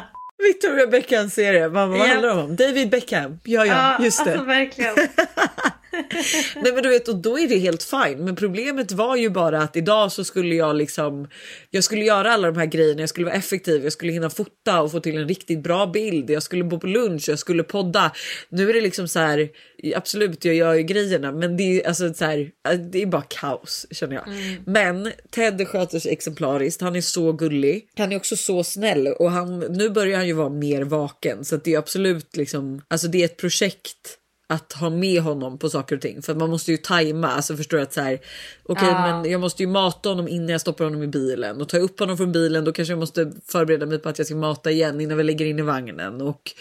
[0.42, 2.04] Victoria Beckham-serie, vad, vad Ja.
[2.06, 2.56] handlar om?
[2.56, 4.30] David Beckham, ja ja just det.
[4.32, 4.94] Alltså verkligen.
[6.62, 8.24] Nej men du vet och då är det helt fine.
[8.24, 11.28] Men problemet var ju bara att idag så skulle jag liksom.
[11.70, 13.00] Jag skulle göra alla de här grejerna.
[13.00, 13.84] Jag skulle vara effektiv.
[13.84, 16.30] Jag skulle hinna fota och få till en riktigt bra bild.
[16.30, 17.28] Jag skulle bo på lunch.
[17.28, 18.12] Jag skulle podda.
[18.48, 19.48] Nu är det liksom så här.
[19.94, 22.50] Absolut, jag gör ju grejerna, men det är alltså så här.
[22.90, 24.24] Det är bara kaos känner jag.
[24.66, 26.80] Men Ted sköter sig exemplariskt.
[26.80, 27.88] Han är så gullig.
[27.96, 31.54] Han är också så snäll och han nu börjar han ju vara mer vaken så
[31.54, 32.82] att det är absolut liksom.
[32.88, 34.19] Alltså, det är ett projekt
[34.50, 37.28] att ha med honom på saker och ting för man måste ju tajma.
[37.28, 38.18] Alltså förstår att så här
[38.62, 39.00] okej, Ja.
[39.22, 42.00] men jag måste ju mata honom innan jag stoppar honom i bilen och ta upp
[42.00, 42.64] honom från bilen.
[42.64, 45.46] Då kanske jag måste förbereda mig på att jag ska mata igen innan vi lägger
[45.46, 46.52] in i vagnen och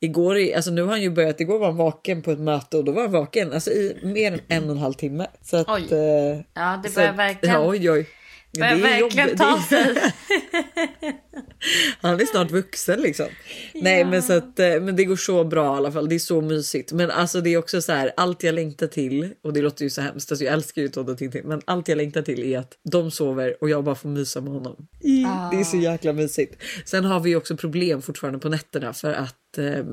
[0.00, 1.40] igår, alltså nu har han ju börjat.
[1.40, 4.32] Igår var han vaken på ett möte och då var han vaken alltså i mer
[4.32, 5.26] än en och en halv timme.
[5.42, 5.88] Så att, Oj.
[5.90, 8.08] eh, Ja, det börjar verkligen, Ja, oj, oj.
[8.52, 9.38] Ja, det är verkligen jobbigt.
[9.38, 9.94] ta sig.
[12.00, 13.26] Han är snart vuxen liksom.
[13.74, 16.08] Nej men så att eh, men det går så bra i alla fall.
[16.08, 16.92] Det är så mysigt.
[16.92, 19.90] Men alltså det är också så här allt jag längtar till och det låter ju
[19.90, 20.32] så hemskt.
[20.32, 23.10] Alltså, jag älskar ju Todd och Tintin men allt jag längtar till är att de
[23.10, 24.76] sover och jag bara får mysa med honom.
[25.00, 26.62] I, Det är så jäkla mysigt.
[26.84, 29.84] Sen har vi ju också problem fortfarande på nätterna för att eh,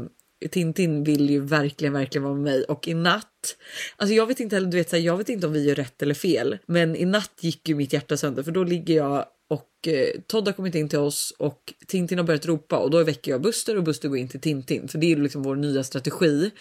[0.52, 3.58] Tintin vill ju verkligen, verkligen vara med mig och i natt.
[3.95, 5.76] Alltså jag vet inte heller, du vet, så här, jag vet inte om vi gör
[5.76, 9.26] rätt eller fel, men i natt gick ju mitt hjärta sönder för då ligger jag
[9.50, 13.04] och eh, Todd har kommit in till oss och Tintin har börjat ropa och då
[13.04, 15.84] väcker jag Buster och Buster går in till Tintin för det är liksom vår nya
[15.84, 16.52] strategi.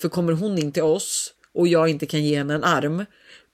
[0.00, 3.04] För kommer hon in till oss och jag inte kan ge henne en arm,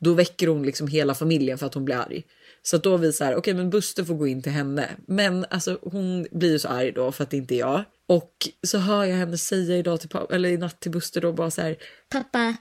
[0.00, 2.24] då väcker hon liksom hela familjen för att hon blir arg.
[2.62, 4.88] Så att då är vi så här, okej men Buster får gå in till henne.
[5.08, 7.84] Men alltså hon blir ju så arg då för att det inte är jag.
[8.08, 8.32] Och
[8.66, 11.50] så hör jag henne säga idag till pappa, eller i natt till Buster då bara
[11.50, 11.76] så här.
[12.12, 12.56] Pappa,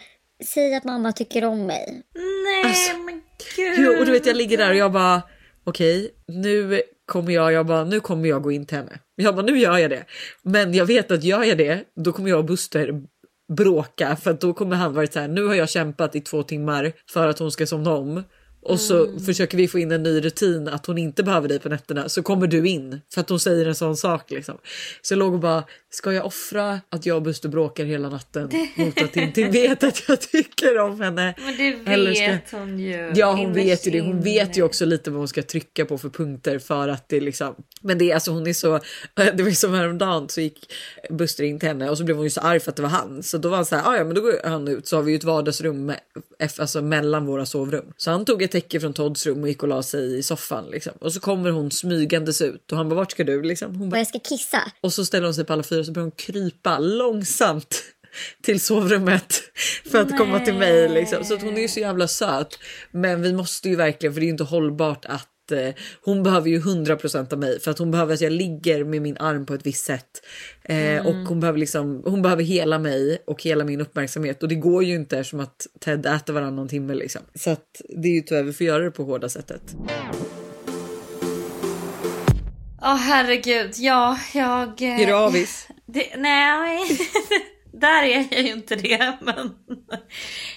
[0.46, 2.02] säg att mamma tycker om mig.
[2.16, 3.22] Nej Alltså, men
[3.56, 3.76] gud.
[3.78, 5.22] Jo, och du vet jag ligger där och jag bara
[5.64, 9.00] okej nu kommer jag, jag bara nu kommer jag gå in till henne.
[9.16, 10.06] Jag bara nu gör jag det.
[10.44, 13.02] Men jag vet att gör jag det då kommer jag och Buster
[13.48, 16.44] bråka för att då kommer han vara så här nu har jag kämpat i två
[16.44, 18.24] timmar för att hon ska somna om
[18.66, 21.70] och så försöker vi få in en ny rutin att hon inte behöver dig på
[21.70, 24.58] nätterna så kommer du in för att hon säger en sån sak liksom.
[25.02, 28.50] Så jag låg och bara, ska jag offra att jag och Buster bråkar hela natten
[28.76, 31.36] mot att Tintin vet att jag tycker om henne?
[31.38, 33.12] Men det Eller ska- vet hon ju.
[33.16, 34.02] Ja hon vet ju det.
[34.02, 37.20] Hon vet ju också lite vad hon ska trycka på för punkter för att det
[37.20, 37.56] liksom.
[37.82, 38.80] Men det är alltså hon är så.
[39.16, 40.74] Det var ju som häromdagen så gick
[41.10, 42.90] Buster in till henne och så blev hon ju så arg för att det var
[42.90, 43.24] han.
[43.24, 43.90] Så då var han så här.
[43.92, 46.00] "Ah, ja men då går han ut så har vi ju ett vardagsrum med,
[46.60, 47.86] alltså mellan våra sovrum.
[47.98, 50.66] Så han tog ett täcke från Todds rum och gick och la sig i soffan
[50.72, 50.94] liksom.
[51.00, 53.76] Och så kommer hon smygandes ut och han bara vart ska du liksom?
[53.76, 54.72] Hon Och bara, jag ska kissa.
[54.82, 57.84] och så ställer hon sig på alla fyra så börjar hon krypa långsamt
[58.44, 59.42] till sovrummet
[59.92, 60.90] för att komma till mig.
[60.90, 61.24] Liksom.
[61.24, 62.60] Så att hon är ju så jävla söt.
[62.92, 66.50] Men vi måste ju verkligen, för det är ju inte hållbart att eh, hon behöver
[66.50, 69.54] ju 100% av mig för att hon behöver att jag ligger med min arm på
[69.54, 70.22] ett visst sätt.
[70.64, 74.56] Eh, Och hon behöver, liksom, hon behöver hela mig och hela min uppmärksamhet och det
[74.56, 77.22] går ju inte som att Ted äter varannan timme liksom.
[77.36, 79.62] Så att det är ju tyvärr vi får göra det på hårda sättet.
[82.82, 84.82] Åh herregud, ja jag...
[84.82, 85.68] eh, Är du avis?
[85.86, 86.80] Det, nej,
[87.74, 89.18] där är jag ju inte det.
[89.22, 89.52] Men,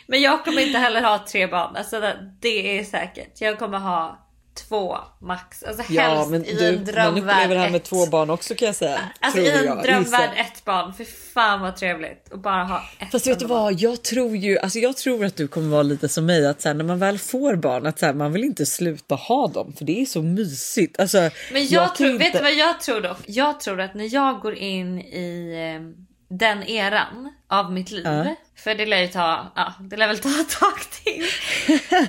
[0.07, 1.77] men jag kommer inte heller ha tre barn.
[1.77, 2.01] Alltså
[2.41, 3.41] det är säkert.
[3.41, 4.28] Jag kommer ha
[4.69, 5.63] två max.
[5.63, 7.85] Alltså Ja helst men i du, en man drömvärld upplever det här med ett.
[7.85, 9.01] två barn också kan jag säga.
[9.21, 10.93] Alltså i en jag, drömvärld ett barn.
[10.95, 14.59] För fan vad trevligt att bara ha ett Fast vet du vad, jag tror ju,
[14.59, 16.99] alltså jag tror att du kommer vara lite som mig att så här, när man
[16.99, 20.05] väl får barn att så här, man vill inte sluta ha dem för det är
[20.05, 21.01] så mysigt.
[21.01, 23.19] Alltså, Men jag, kan tror, inte- vet du vad jag tror dock?
[23.27, 28.35] Jag tror att när jag går in i eh, den eran av mitt liv, Ja.
[28.57, 31.25] för det lär ju ta, ja, det lär väl ta ett tag till.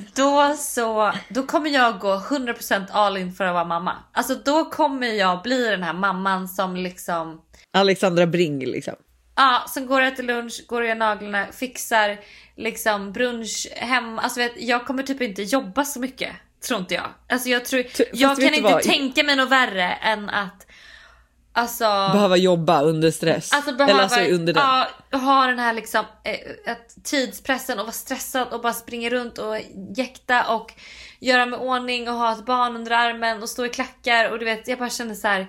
[0.15, 3.95] då så, då kommer jag gå 100% all in för att vara mamma.
[4.13, 7.41] Alltså då kommer jag bli den här mamman som liksom
[7.73, 8.93] Alexandra Bring liksom.
[9.35, 12.17] Ja, som går och äter lunch, går och gör naglarna, fixar
[12.57, 14.19] liksom brunch hem.
[14.19, 16.31] Alltså vet, jag kommer typ inte jobba så mycket.
[16.67, 17.07] Tror inte jag.
[17.29, 18.81] Alltså jag tror, fast jag kan inte vad?
[18.83, 20.67] tänka mig något värre än att
[21.59, 23.53] Alltså, Behöva jobba under stress.
[23.53, 24.63] alltså behöva Eller alltså under den.
[24.63, 29.55] ja, ha den här liksom eh, tidspressen och vara stressad och bara springa runt och
[29.97, 30.73] jäkta och
[31.19, 34.45] göra med ordning och ha ett barn under armen och stå i klackar och du
[34.45, 35.47] vet jag bara känner så här.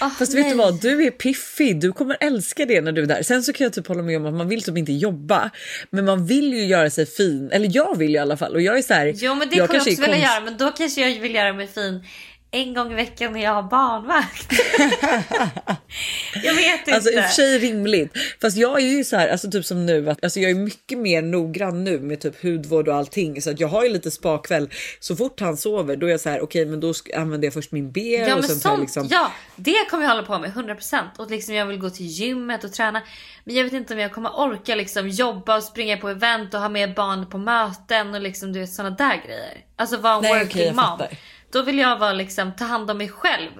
[0.00, 0.56] ah, Fast vet du nej.
[0.56, 1.80] vad, du är piffig.
[1.80, 3.22] Du kommer älska det när du är där.
[3.22, 5.50] Sen så kan jag typ hålla med om att man vill typ inte jobba,
[5.90, 7.50] men man vill ju göra sig fin.
[7.52, 9.12] Eller jag vill i alla fall och jag är så här.
[9.16, 11.34] Jo men det jag kommer jag också vilja konst- göra men då kanske jag vill
[11.34, 12.04] göra mig fin
[12.56, 14.52] en gång i veckan när jag har barnvakt.
[16.44, 16.94] jag vet inte.
[16.94, 18.12] Alltså i och för sig rimligt.
[18.40, 20.98] Fast jag är ju så här, alltså typ som nu, att, alltså jag är mycket
[20.98, 23.42] mer noggrann nu med typ hudvård och allting.
[23.42, 24.70] Så att jag har ju lite spakväll.
[25.00, 27.72] Så fort han sover då är jag så här, okej men då använder jag först
[27.72, 29.08] min BR ja och men sånt, liksom...
[29.10, 32.64] ja det kommer jag hålla på med 100% och liksom jag vill gå till gymmet
[32.64, 33.02] och träna.
[33.44, 36.60] Men jag vet inte om jag kommer orka liksom jobba och springa på event och
[36.60, 39.64] ha med barn på möten och liksom du vet såna där grejer.
[39.76, 40.84] Alltså vara en Nej, working jag mom.
[40.84, 41.08] fattar.
[41.56, 43.50] Då vill jag vara liksom ta hand om mig själv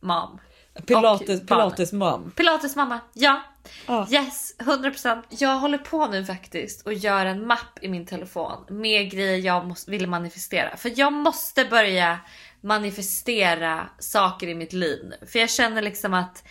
[0.00, 0.40] mom.
[0.86, 2.32] Pilates, pilates mom.
[2.36, 3.42] Pilates mamma, ja.
[3.86, 4.06] Ja.
[4.10, 5.22] Yes, 100%.
[5.28, 9.66] Jag håller på nu faktiskt och gör en mapp i min telefon med grejer jag
[9.66, 10.76] måste, vill manifestera.
[10.76, 12.18] För jag måste börja
[12.60, 15.26] manifestera saker i mitt liv nu.
[15.26, 16.44] För jag känner liksom att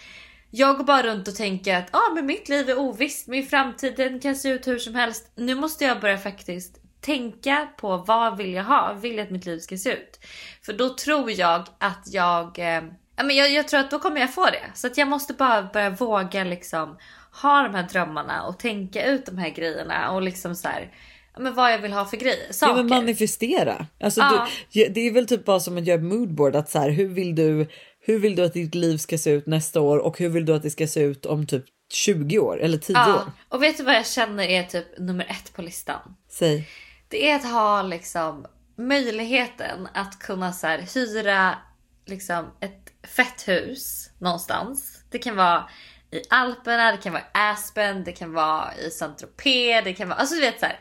[0.49, 3.93] jag går bara runt och tänker att ah, men mitt liv är ovisst, min framtid
[3.97, 5.31] den kan se ut hur som helst.
[5.35, 8.93] Nu måste jag börja faktiskt tänka på vad vill jag ha?
[8.93, 10.19] Vill jag att mitt liv ska se ut?
[10.65, 12.83] För då tror jag att jag eh,
[13.15, 14.63] Ja, men jag, jag tror att då kommer jag få det.
[14.73, 16.97] Så att jag måste bara börja våga liksom
[17.41, 20.91] ha de här drömmarna och tänka ut de här grejerna och liksom så här,
[21.33, 22.45] ja, men vad jag vill ha för grejer.
[22.47, 22.75] Ja Saker.
[22.75, 23.87] men manifestera.
[23.99, 24.47] Alltså, Ja.
[24.71, 26.55] du, ja, det är väl typ bara som att göra moodboard.
[26.55, 27.67] Att så här, hur, vill du,
[27.99, 30.55] hur vill du att ditt liv ska se ut nästa år och hur vill du
[30.55, 33.03] att det ska se ut om typ 20 år eller 10 år?
[33.07, 33.31] ja.
[33.49, 36.15] Och vet du vad jag känner är typ nummer ett på listan?
[36.29, 36.67] Säg.
[37.13, 38.45] Det är att ha liksom
[38.77, 41.57] möjligheten att kunna så här, hyra
[42.05, 45.03] liksom ett fett hus någonstans.
[45.11, 45.69] Det kan vara
[46.11, 50.19] i Alperna, det kan vara i Aspen, det kan vara i Saint-Tropez, det kan vara,
[50.19, 50.79] alltså du vet så här.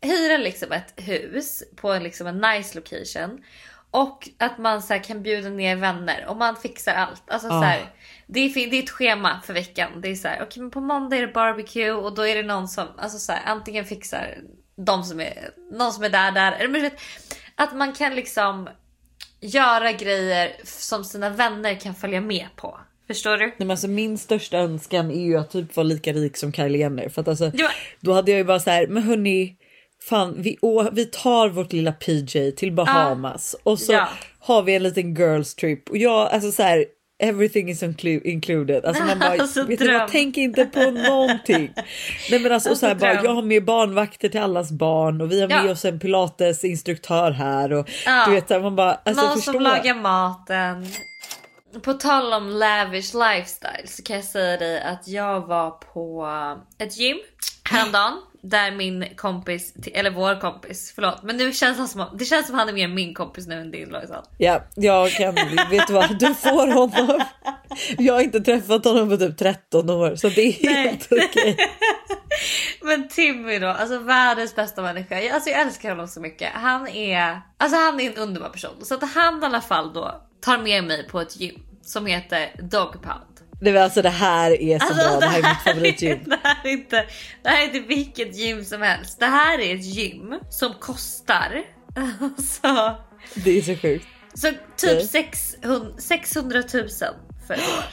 [0.00, 3.44] Hyra liksom ett hus på en, liksom en nice location
[3.90, 7.30] och att man så här, kan bjuda ner vänner och man fixar allt.
[7.30, 7.92] Alltså så här,
[8.26, 10.00] det, är, det är ett schema för veckan.
[10.00, 12.42] Det är så här, okej men på måndag är det barbecue och då är det
[12.42, 14.38] någon som alltså så här, antingen fixar
[14.76, 16.68] de som är, någon som är där där.
[16.68, 16.94] Men vet,
[17.54, 18.68] att man kan liksom
[19.40, 22.78] göra grejer som sina vänner kan följa med på.
[23.06, 23.46] Förstår du?
[23.46, 26.78] Nej, men alltså, min största önskan är ju att typ vara lika rik som Kylie
[26.80, 27.08] Jenner.
[27.08, 27.68] För att alltså, Ja.
[28.00, 29.56] Då hade jag ju bara så här, men hörni,
[30.08, 34.08] fan vi, å, vi tar vårt lilla PJ till Bahamas och så Ja.
[34.38, 35.90] har vi en liten girls trip.
[35.90, 36.84] Och jag, alltså så här,
[37.18, 38.84] Everything is inclu- included.
[38.84, 39.98] Alltså man bara, Alltså, vet du, dröm.
[39.98, 41.72] man tänker inte på någonting.
[42.30, 45.20] Nej men alltså, och så här, Alltså, bara, jag har med barnvakter till allas barn
[45.20, 45.70] och vi har med Ja.
[45.72, 48.24] oss en pilatesinstruktör här och Ja.
[48.26, 49.52] du vet så här, man bara alltså Någon förstå.
[49.52, 50.86] som lagar maten.
[51.82, 56.26] På tal om lavish lifestyle så kan jag säga dig att jag var på
[56.78, 57.18] ett gym
[57.70, 58.12] häromdagen
[58.50, 62.54] där min kompis, eller vår kompis, förlåt men nu känns han som, det känns som
[62.58, 64.24] han är mer min kompis nu än din Lojsan.
[64.38, 65.34] Ja, jag kan,
[65.70, 67.22] vet du vad, du får honom.
[67.98, 71.56] Jag har inte träffat honom på typ 13 år så det är helt okej.
[72.82, 75.20] Men Timmy då, alltså världens bästa människa.
[75.20, 76.52] Jag- Alltså jag älskar honom så mycket.
[76.54, 78.84] Han är, alltså han är en underbar person.
[78.84, 82.50] Så att han i alla fall då tar med mig på ett gym som heter
[82.62, 83.35] Dog Pound.
[83.60, 86.18] Det, var alltså, det här är så bra, det här är mitt favoritgym.
[86.26, 87.04] Det här är inte,
[87.42, 89.20] det här är inte vilket gym som helst.
[89.20, 91.62] Det här är ett gym som kostar
[92.20, 92.96] alltså,
[93.34, 94.06] Det är så sjukt.
[94.34, 96.88] så typ 600, 600 000
[97.46, 97.84] för ett år.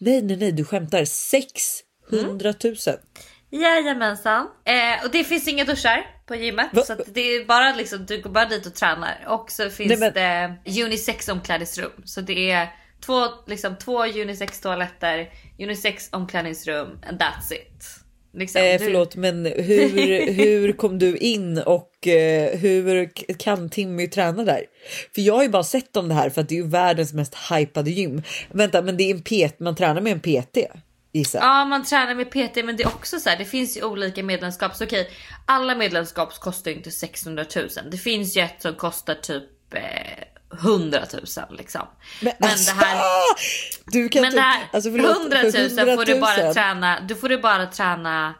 [0.00, 1.04] Nej, nej, nej, du skämtar.
[1.04, 2.76] 600 000.
[3.50, 4.46] Jajamensan.
[4.64, 6.68] Eh, och det finns inga duschar på gymmet.
[6.72, 6.82] Va?
[6.82, 9.24] Så det är bara liksom, du går bara dit och tränar.
[9.26, 10.12] Och så finns Nej,
[10.64, 11.92] det unisex omklädningsrum.
[12.04, 12.68] Så det är
[13.06, 17.84] två, liksom, två unisex toaletter, unisex omklädningsrum and that's it.
[18.34, 24.08] Liksom, Eh, du- förlåt, men hur, hur kom du in och eh, hur kan Timmy
[24.08, 24.62] träna där?
[25.14, 27.12] För jag har ju bara sett om det här för att det är ju världens
[27.12, 28.22] mest hypade gym.
[28.50, 30.58] Vänta, men det är en PT, man tränar med en PT
[31.12, 31.38] gissar.
[31.40, 34.22] Ja man tränar med PT men det är också så här, det finns ju olika
[34.22, 34.74] medlemskap.
[34.76, 35.10] Så okej,
[35.46, 37.68] alla medlemskap kostar ju inte 600 000.
[37.90, 39.44] Det finns ju ett som kostar typ
[40.62, 41.22] 100 000
[41.58, 41.80] liksom.
[42.22, 43.02] Men, men alltså, det här-
[43.86, 46.54] du kan Men det här alltså, förlåt, 100 för 000 får du bara 000.
[46.54, 47.00] träna.
[47.08, 48.34] Du får du bara träna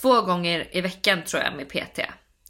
[0.00, 2.00] två gånger i veckan tror jag med PT.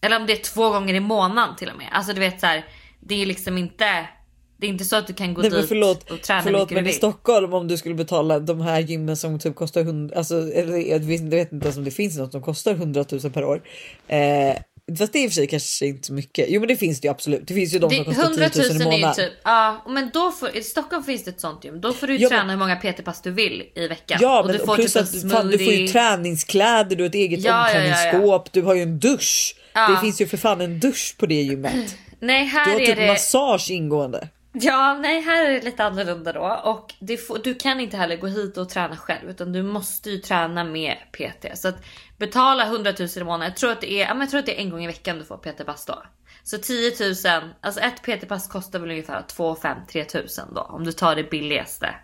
[0.02, 1.88] Eller om det är två gånger i månaden till och med.
[1.92, 2.64] Alltså du vet så här,
[3.00, 4.08] det är liksom inte.
[4.56, 6.60] Det är inte så att du kan gå Nej, men dit förlåt, och träna förlåt
[6.60, 6.92] mycket men du i.
[6.92, 10.98] Stockholm om du skulle betala de här gymmen som typ kostar 100, alltså eller jag
[10.98, 13.62] vet jag vet inte ens om det finns något som kostar 100 000 per år.
[14.08, 14.56] Eh,
[14.96, 16.46] fast det är i och för sig kanske inte så mycket.
[16.48, 17.42] Jo men det finns det ju absolut.
[17.46, 19.14] Det finns ju de som kostar 100 10 000 i 000 är ju månaden.
[19.14, 21.80] typ, ja men då får, i Stockholm finns det ett sånt gym.
[21.80, 24.18] Då får du Ja, men- träna hur många PT-pass du vill i veckan.
[24.20, 27.08] Ja och men du får plus typ att fan, du får ju träningskläder, du har
[27.08, 27.90] ett eget Ja, ja, ja, ja.
[27.92, 29.56] omklädningsskåp, du har ju en dusch.
[29.74, 31.96] Det finns ju för fan en dusch på det gymmet.
[32.20, 33.06] Nej Du här har är typ det.
[33.06, 34.28] massage ingående.
[34.52, 36.94] Ja, nej, här är det lite annorlunda då och
[37.26, 40.64] får, du kan inte heller gå hit och träna själv utan du måste ju träna
[40.64, 41.84] med PT så att
[42.18, 43.48] betala 100 000 i månaden.
[43.48, 45.24] Jag tror att det är, jag tror att det är en gång i veckan du
[45.24, 46.02] får PT-pass då.
[46.42, 50.84] Så 10 000, alltså ett PT-pass kostar väl ungefär 2 5 3 000 då om
[50.84, 51.94] du tar det billigaste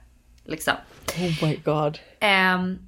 [0.45, 0.75] liksom.
[1.17, 1.99] Oh my god.
[2.21, 2.79] Ehm,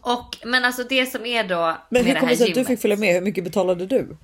[0.00, 2.80] och men alltså det som är då Men hur kommer det sig att du fick
[2.80, 3.14] följa med?
[3.14, 4.16] Hur mycket betalade du?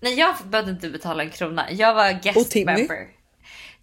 [0.00, 1.72] Nej jag behövde inte betala en krona.
[1.72, 3.15] Jag var guest member.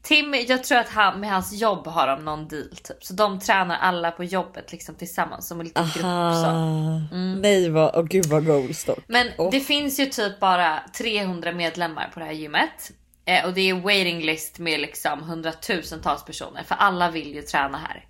[0.03, 3.03] Timmy, jag tror att han med hans jobb har de någon deal typ.
[3.03, 5.95] Så de tränar alla på jobbet liksom tillsammans som en liten grupp.
[6.01, 6.07] Så.
[6.07, 6.99] Aha.
[7.41, 8.99] Nej vad, åh gud vad goals dock.
[9.07, 9.51] Men Åh.
[9.51, 12.91] det finns ju typ bara 300 medlemmar på det här gymmet.
[13.25, 17.77] Eh, och det är waiting list med liksom hundratusentals personer för alla vill ju träna
[17.77, 18.05] här.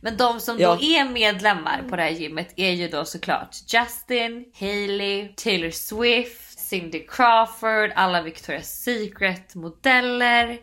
[0.00, 0.74] Men de som Ja.
[0.74, 6.58] då är medlemmar på det här gymmet är ju då såklart Justin, Hailey, Taylor Swift,
[6.58, 10.58] Cindy Crawford, alla Victoria's Secret modeller,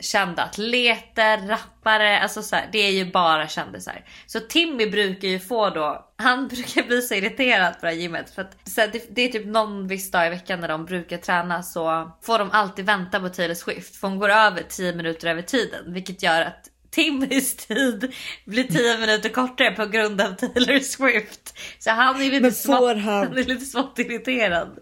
[0.00, 4.04] kända atleter, rappare, alltså så här, det är ju bara kändisar.
[4.26, 8.30] Så Timmy brukar ju få då, han brukar bli så irriterad på det här gymmet
[8.34, 10.84] för att så här, det, det är typ någon viss dag i veckan när de
[10.84, 14.92] brukar träna så får de alltid vänta på Taylor Swift för hon går över 10
[14.94, 18.12] minuter över tiden vilket gör att Timmys tid
[18.46, 21.58] blir 10 minuter kortare på grund av Taylor Swift.
[21.78, 24.78] Så han är lite, smått, han- han är lite smått irriterad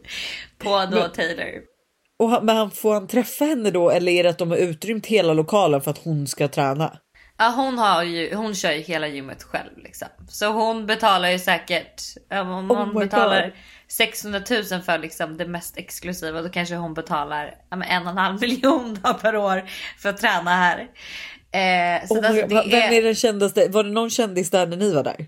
[0.58, 1.77] på då Men- Taylor.
[2.18, 4.58] Och han, men han, får han träffa henne då eller är det att de har
[4.58, 6.98] utrymt hela lokalen för att hon ska träna?
[7.38, 10.08] Ja hon har ju, hon kör ju hela gymmet själv liksom.
[10.28, 13.52] Så hon betalar ju säkert, om Oh hon my betalar God.
[13.88, 18.18] 600 000 för liksom det mest exklusiva då kanske hon betalar ja, en och en
[18.18, 19.62] halv miljon per år
[19.98, 20.78] för att träna här.
[21.52, 22.92] Eh, Oh alltså, va- Vem är...
[22.92, 23.68] är den kändaste?
[23.68, 25.26] Var det någon kändis där när ni var där?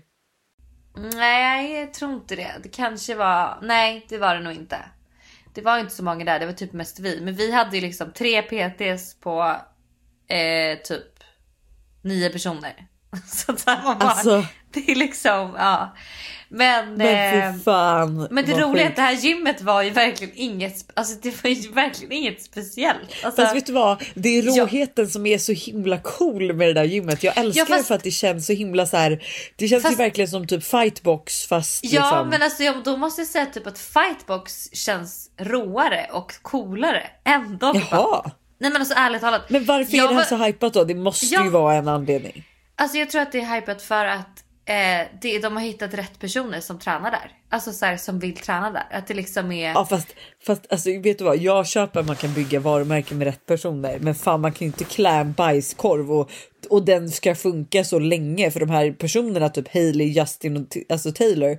[1.15, 2.51] Nej jag tror inte det.
[2.63, 4.77] Det kanske var, nej det var det nog inte.
[5.53, 7.21] Det var inte så många där, det var typ mest vi.
[7.21, 9.57] Men vi hade ju liksom tre PTs på
[10.27, 11.07] eh, typ
[12.01, 12.87] nio personer.
[13.27, 15.95] Så att man bara, Alltså- det är liksom, ja.
[16.53, 18.27] Men, Men eh, fy fan.
[18.31, 21.49] men det roliga är att det här gymmet var ju verkligen inget, alltså det var
[21.49, 22.99] ju verkligen inget speciellt.
[23.23, 24.03] Alltså, Fast vet du vad?
[24.13, 27.23] Det är råheten som är så himla cool med det där gymmet.
[27.23, 29.23] Jag älskar Ja, fast- det för att det känns så himla så här.
[29.55, 32.29] Det känns Fast- ju verkligen som typ fightbox fast Ja liksom.
[32.29, 37.57] men alltså jag, då måste jag säga typ att fightbox känns råare och coolare än.
[37.61, 38.31] Jaha.
[38.59, 39.49] Nej men alltså ärligt talat.
[39.49, 40.83] Men varför jag är det här var- så hypat då?
[40.83, 41.43] Det måste Ja.
[41.43, 42.43] ju vara en anledning.
[42.75, 46.19] Alltså jag tror att det är hypat för att eh, det, de har hittat rätt
[46.19, 47.31] personer som tränar där.
[47.49, 48.87] Alltså så här, som vill träna där.
[48.91, 49.69] Att det liksom är...
[49.69, 50.15] Ja fast,
[50.45, 53.99] fast alltså, vet du vad, jag köper att man kan bygga varumärken med rätt personer
[53.99, 56.31] men fan man kan ju inte klä en bajskorv och,
[56.71, 61.11] och den ska funka så länge för de här personerna typ Hailey, Justin och alltså
[61.11, 61.57] Taylor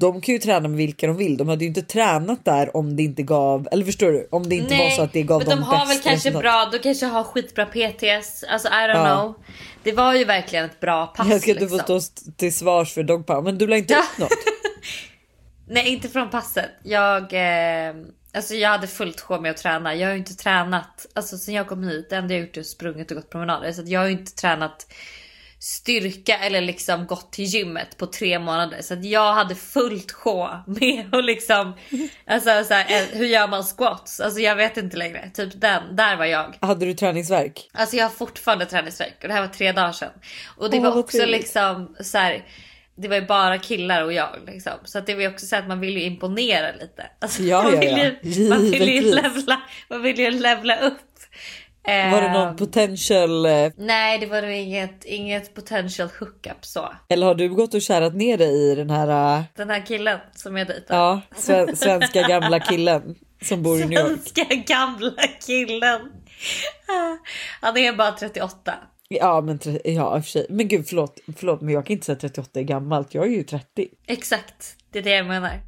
[0.00, 1.36] de kan ju träna med vilka de vill.
[1.36, 4.28] De hade ju inte tränat där om det inte gav, eller förstår du?
[4.30, 6.42] Om det inte var så att det gav men dem de har väl kanske resultat.
[6.42, 8.44] bra, de kanske har skitbra PTS.
[8.48, 9.16] Alltså I don't Ja.
[9.20, 9.34] know.
[9.82, 11.28] Det var ju verkligen ett bra pass.
[11.30, 11.78] Jag ska inte liksom.
[11.78, 14.30] få stå st- till svars för dogpower men du lär inte upp något.
[15.68, 16.70] Nej inte från passet.
[16.82, 17.94] Jag, eh,
[18.34, 19.94] alltså jag hade fullt sjå med att träna.
[19.94, 22.62] Jag har ju inte tränat, alltså sen jag kom hit, det enda jag gjort är
[22.62, 23.72] sprungit och gått promenader.
[23.72, 24.86] Så jag har ju inte tränat
[25.62, 28.82] styrka eller liksom gått till gymmet på tre månader.
[28.82, 31.74] Så jag hade fullt sjå med att liksom,
[32.26, 34.20] alltså så här, eh, hur gör man squats?
[34.20, 35.30] Alltså jag vet inte längre.
[35.34, 36.56] Typ den, där var jag.
[36.60, 37.70] Hade du träningsverk?
[37.72, 40.12] Alltså jag har fortfarande träningsvärk och det här var tre dagar sedan.
[40.56, 42.44] Och det Åh, var också liksom så här.
[42.96, 44.72] Det var ju bara killar och jag liksom.
[44.84, 47.06] Så att det var ju också så att man vill ju imponera lite.
[47.20, 47.90] Alltså, Ja, man, ja, vill
[48.22, 48.30] ja.
[48.30, 50.98] ju, man vill ju levla, man vill ju levla upp.
[51.84, 56.92] Var det Ehm, någon potential eh, Nej det var inget, inget potential hookup så.
[57.08, 60.18] eller har du gått och kärat ner dig i den här eh, Den här killen
[60.34, 60.96] som jag dejtar.
[60.96, 64.20] ja, sven- svenska gamla killen som bor i New York?
[64.34, 66.00] Svenska gamla killen.
[66.88, 67.16] Ah,
[67.60, 68.74] Han är bara 38.
[69.20, 70.46] Ja men, ja, i och för sig.
[70.48, 73.42] men gud förlåt, förlåt men jag kan inte säga 38 är gammalt, jag är ju
[73.42, 73.88] 30.
[74.06, 75.60] Exakt, det är det jag menar.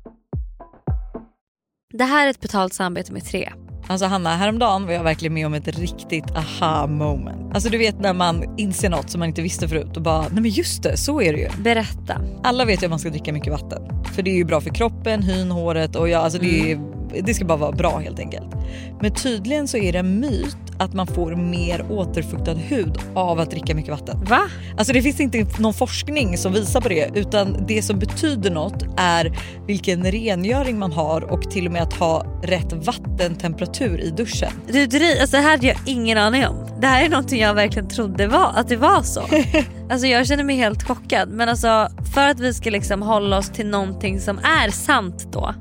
[1.92, 3.52] Det här är ett betalt samarbete med Tre.
[3.88, 7.54] Alltså Hanna, häromdagen var jag verkligen med om ett riktigt aha moment.
[7.54, 10.42] Alltså du vet när man inser något som man inte visste förut och bara, nej
[10.42, 11.48] men just det, så är det ju.
[11.62, 12.20] Berätta.
[12.42, 14.04] Alla vet ju att man ska dricka mycket vatten.
[14.14, 16.80] För det är ju bra för kroppen, hyn, håret och ja, alltså det, är,
[17.22, 18.54] det ska bara vara bra helt enkelt.
[19.00, 23.50] Men tydligen så är det en myt att man får mer återfuktad hud av att
[23.50, 24.24] dricka mycket vatten.
[24.24, 24.40] Va?
[24.76, 28.84] Alltså det finns inte någon forskning som visar på det utan det som betyder något
[28.96, 34.52] är vilken rengöring man har och till och med att ha rätt vattentemperatur i duschen.
[34.66, 36.66] Du, dri- alltså det här hade jag ingen aning om.
[36.80, 39.20] Det här är någonting jag verkligen trodde var, att det var så.
[39.90, 41.28] alltså jag känner mig helt chockad.
[41.28, 45.54] Men alltså för att vi ska liksom hålla oss till någonting som är sant då.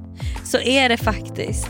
[0.44, 1.70] Så är det faktiskt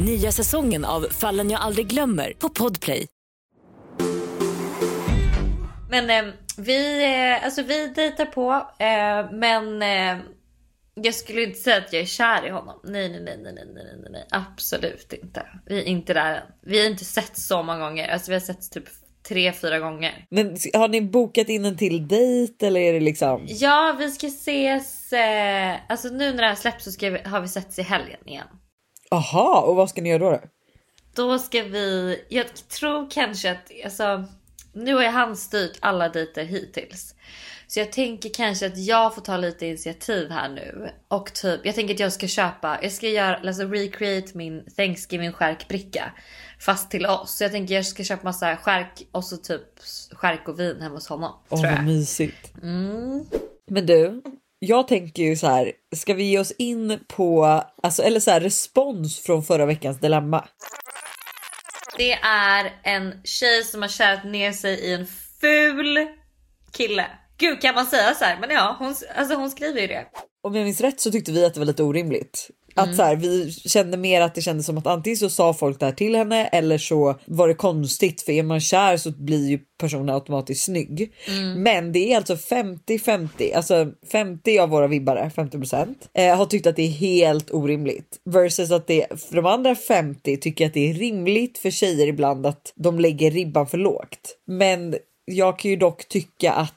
[0.00, 3.06] Nya säsongen av Fallen jag aldrig glömmer på Podplay.
[5.90, 10.24] Men eh, vi, eh, alltså vi dejtar på eh, men eh,
[10.94, 12.80] jag skulle inte säga att jag är kär i honom.
[12.84, 15.46] Nej, nej, nej, nej, nej, nej, nej, absolut inte.
[15.66, 16.42] Vi är inte där än.
[16.62, 18.08] Vi har inte sett så många gånger.
[18.08, 18.84] Alltså vi har sett typ
[19.28, 20.26] tre, fyra gånger.
[20.30, 23.44] Men har ni bokat in en till dejt eller är det liksom?
[23.48, 25.12] Ja, vi ska ses.
[25.12, 28.28] Eh, alltså nu när det här släpps så ska vi, har vi setts i helgen
[28.28, 28.46] igen.
[29.10, 30.30] Aha, och vad ska ni göra då?
[30.30, 30.40] då?
[31.14, 34.24] Då ska vi, jag tror kanske att, alltså
[34.72, 37.14] nu har han styrt alla dejter hittills.
[37.66, 40.90] Så jag tänker kanske att jag får ta lite initiativ här nu.
[41.08, 45.32] Och typ, jag tänker att jag ska köpa, jag ska göra, alltså recreate min Thanksgiving
[45.32, 46.12] skärkbricka.
[46.60, 47.36] Fast till oss.
[47.36, 49.62] Så jag tänker jag ska köpa massa skärk och så typ
[50.12, 51.32] skärk och vin hemma hos honom.
[51.48, 52.52] Åh tror vad mysigt.
[52.62, 53.24] Mm.
[53.66, 54.22] Men du,
[54.58, 57.44] jag tänker ju så här, ska vi ge oss in på,
[57.82, 60.48] alltså, eller så här, respons från förra veckans dilemma?
[61.96, 65.06] Det är en tjej som har kärat ner sig i en
[65.40, 66.06] ful
[66.72, 67.06] kille.
[67.38, 68.40] Gud kan man säga så här?
[68.40, 70.06] Men ja, hon, alltså hon skriver ju det.
[70.42, 72.50] Om jag minns rätt så tyckte vi att det var lite orimligt.
[72.76, 75.80] Att så här, vi kände mer att det kändes som att antingen så sa folk
[75.80, 79.48] det här till henne eller så var det konstigt för är man kär så blir
[79.48, 81.12] ju personen automatiskt snygg.
[81.56, 86.76] Men det är alltså 50-50, alltså 50 av våra vibbare, 50% eh, har tyckt att
[86.76, 88.20] det är helt orimligt.
[88.24, 92.46] Versus att det för de andra 50 tycker att det är rimligt för tjejer ibland
[92.46, 94.36] att de lägger ribban för lågt.
[94.46, 94.94] Men
[95.28, 96.72] jag kan ju dock tycka att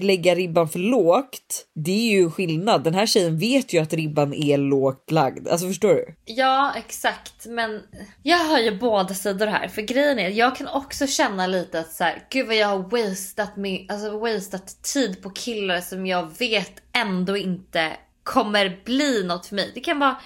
[0.00, 2.84] lägga ribban för lågt, det är ju skillnad.
[2.84, 5.48] Den här tjejen vet ju att ribban är lågt lagd.
[5.48, 6.14] Alltså förstår du?
[6.24, 7.82] Ja exakt men
[8.22, 11.92] jag har ju båda sidor här för grejen är jag kan också känna lite att
[11.92, 16.38] så här, gud vad jag har wasted, min, alltså wasted tid på killar som jag
[16.38, 17.92] vet ändå inte
[18.22, 19.70] kommer bli något för mig.
[19.74, 20.16] Det kan vara,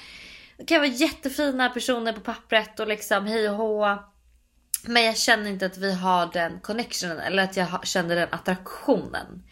[0.56, 3.98] det kan vara jättefina personer på pappret och liksom hej och hå.
[4.86, 9.42] Men jag känner inte att vi har den connectionen eller att jag känner den attraktionen.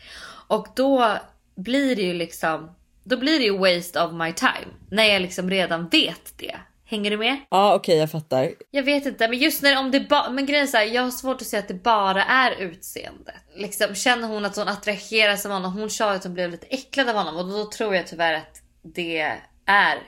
[0.49, 1.19] Och då
[1.55, 2.75] blir det ju liksom,
[3.05, 4.73] då blir det ju waste of my time.
[4.91, 6.57] När jag liksom redan vet det.
[6.85, 7.37] Hänger du med?
[7.51, 8.53] Ja okej jag fattar.
[8.71, 11.03] Jag vet inte men just när om det bara, men grejen är så här, jag
[11.03, 13.35] har svårt att se att det bara är utseende.
[13.57, 17.09] Liksom känner hon att hon attraheras av honom, hon sa att hon blev lite äcklad
[17.09, 19.99] av honom och då tror jag tyvärr att det är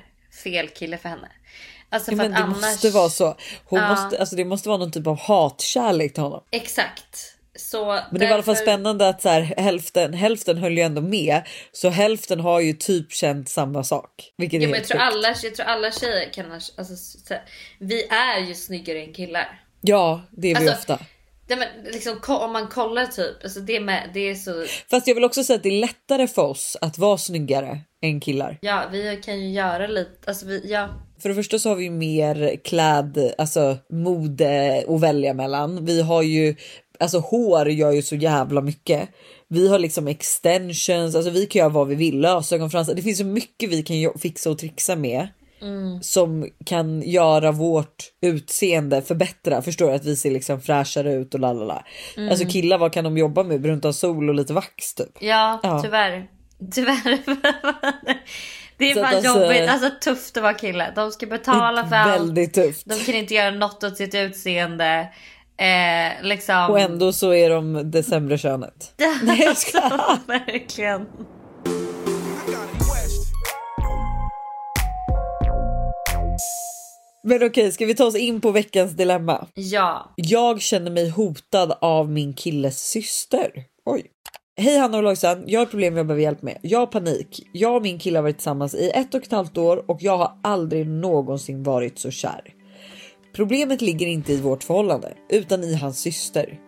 [0.42, 1.28] fel kille för henne.
[1.94, 2.60] Alltså Ja, men det annars...
[2.60, 3.36] måste vara så.
[3.64, 3.88] Hon Ja.
[3.90, 6.44] måste, alltså det måste vara någon typ av hatkärlek till honom.
[6.50, 7.30] Exakt.
[7.56, 10.82] Så Men det var i alla fall spännande att så här, hälften, hälften höll ju
[10.82, 11.42] ändå med.
[11.72, 14.10] Så hälften har ju typ känt samma sak.
[14.36, 15.14] Vilket är Jo, men jag, tror sjukt.
[15.14, 16.52] alla, jag tror alla tjejer kan...
[16.52, 17.34] Alltså, så,
[17.78, 19.60] vi är ju snyggare än killar.
[19.80, 20.98] Ja det är vi Alltså, ofta.
[21.46, 24.64] Det, men, liksom, om man kollar typ, alltså det, med, det är så...
[24.90, 28.20] Fast jag vill också säga att det är lättare för oss att vara snyggare än
[28.20, 28.58] killar.
[28.60, 30.10] Ja, vi kan ju göra lite...
[30.26, 30.88] Alltså vi, ja.
[31.18, 35.84] För det första så har vi mer kläd, alltså mode att välja mellan.
[35.84, 36.54] Vi har ju,
[37.00, 39.08] alltså hår gör ju så jävla mycket.
[39.48, 42.94] Vi har liksom extensions, alltså vi kan göra vad vi vill, lösögonfransar.
[42.94, 45.28] Det finns så mycket vi kan fixa och trixa med.
[46.02, 49.62] Som kan göra vårt utseende förbättra.
[49.62, 49.92] Förstår du?
[49.94, 51.84] Att vi ser liksom fräschare ut och lalala.
[52.30, 53.60] Alltså killar vad kan de jobba med?
[53.60, 55.08] Brunt av sol och lite vax typ.
[55.20, 55.80] Ja, Ja.
[55.82, 56.26] tyvärr.
[56.74, 57.18] Tyvärr.
[58.78, 60.92] det är Så fan alltså- jobbigt, alltså tufft att vara kille.
[60.94, 62.20] De ska betala för allt.
[62.20, 62.82] Väldigt tufft.
[62.86, 65.08] De kan inte göra något åt sitt utseende.
[65.56, 66.70] Eh, liksom.
[66.70, 68.94] Och ändå så är de det sämre könet.
[69.22, 69.46] Nej.
[69.46, 69.78] Alltså,
[70.26, 71.06] verkligen.
[77.26, 79.46] Men okej, ska vi ta oss in på veckans dilemma?
[79.54, 80.12] Ja.
[80.16, 83.50] Jag känner mig hotad av min killes syster.
[83.84, 84.04] Oj.
[84.56, 86.58] Hej Hanna och Lojsan, jag har ett problem jag behöver hjälp med.
[86.62, 87.48] Jag har panik.
[87.52, 90.16] Jag och min kille har varit tillsammans i ett och ett halvt år och jag
[90.16, 92.54] har aldrig någonsin varit så kär.
[93.34, 96.60] Problemet ligger inte i vårt förhållande utan i hans syster.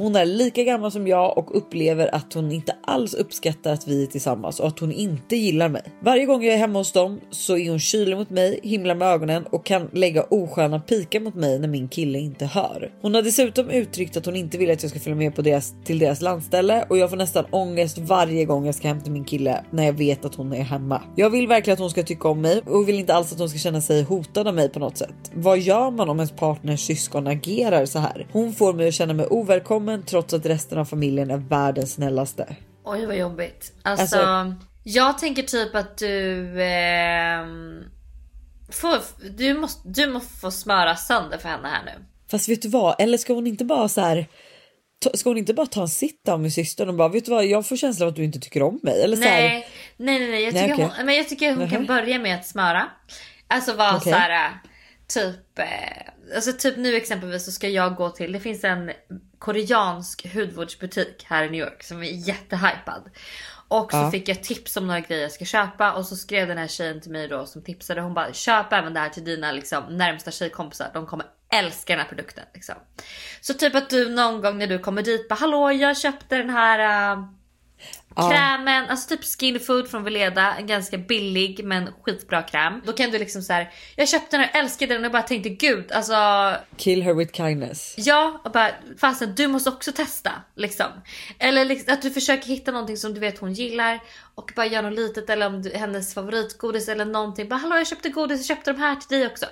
[0.00, 4.02] Hon är lika gammal som jag och upplever att hon inte alls uppskattar att vi
[4.02, 5.82] är tillsammans och att hon inte gillar mig.
[6.00, 9.08] Varje gång jag är hemma hos dem så är hon kylig mot mig, himlar med
[9.08, 12.92] ögonen och kan lägga osköna pikar mot mig när min kille inte hör.
[13.02, 15.74] Hon har dessutom uttryckt att hon inte vill att jag ska följa med på deras,
[15.84, 19.64] till deras landställe och jag får nästan ångest varje gång jag ska hämta min kille
[19.70, 21.02] när jag vet att hon är hemma.
[21.16, 23.48] Jag vill verkligen att hon ska tycka om mig och vill inte alls att hon
[23.48, 25.30] ska känna sig hotad av mig på något sätt.
[25.34, 28.26] Vad gör man om ens partners syskon agerar så här?
[28.32, 32.56] Hon får mig att känna mig ovälkommen trots att resten av familjen är världens snällaste.
[32.84, 33.72] Oj vad jobbigt.
[33.82, 37.82] Alltså, Alltså- jag tänker typ att du ehm,
[38.72, 38.98] får,
[39.38, 42.04] du, måste, du måste få smöra sönder för henne här nu.
[42.30, 43.00] Fast vet du vad?
[43.00, 44.26] Eller ska hon inte bara så här?
[45.14, 47.46] Ska hon inte bara ta en sit down med systern och bara vet du vad?
[47.46, 49.02] Jag får känslan av att du inte tycker om mig.
[49.02, 50.42] Eller så här, Nej, nej, nej, nej.
[50.44, 50.90] Jag Nej, tycker, okej.
[50.96, 52.00] hon, men jag tycker hon kan Nähä.
[52.02, 52.88] börja med att smöra.
[53.48, 54.12] Alltså vara Okej.
[54.12, 54.50] så här
[55.08, 58.90] typ, eh, alltså typ nu exempelvis så ska jag gå till, det finns en
[59.40, 63.10] koreansk hudvårdsbutik här i New York som är jättehypad.
[63.68, 64.10] Och så Ja.
[64.10, 67.00] fick jag tips om några grejer jag ska köpa och så skrev den här tjejen
[67.00, 68.00] till mig då som tipsade.
[68.00, 70.90] Hon bara köp även det här till dina liksom, närmsta tjejkompisar.
[70.94, 72.44] De kommer älska den här produkten.
[72.54, 72.74] Liksom.
[73.40, 76.50] Så typ att du någon gång när du kommer dit bara hallå jag köpte den
[76.50, 77.16] här
[78.16, 82.80] Krämen, alltså typ skin food från Veleda, en ganska billig men skitbra kräm.
[82.84, 85.48] Då kan du liksom så här, jag köpte den och älskade den och bara tänkte
[85.48, 86.14] gud alltså
[86.76, 87.94] kill her with kindness.
[87.98, 90.86] Ja, och bara fasen du måste också testa liksom.
[91.38, 94.00] Eller liksom, att du försöker hitta någonting som du vet hon gillar
[94.40, 97.48] och bara gör något litet eller om du, hennes favoritgodis eller någonting.
[97.48, 99.46] Bara hallå jag köpte godis, jag köpte de här till dig också.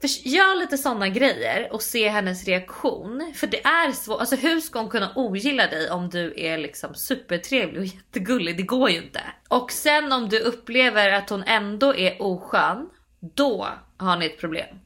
[0.00, 3.32] För, gör lite sådana grejer och se hennes reaktion.
[3.36, 6.94] För det är svårt, alltså hur ska hon kunna ogilla dig om du är liksom
[6.94, 8.56] supertrevlig och jättegullig?
[8.56, 9.20] Det går ju inte.
[9.48, 12.88] Och sen om du upplever att hon ändå är oskön,
[13.34, 14.76] då har ni ett problem.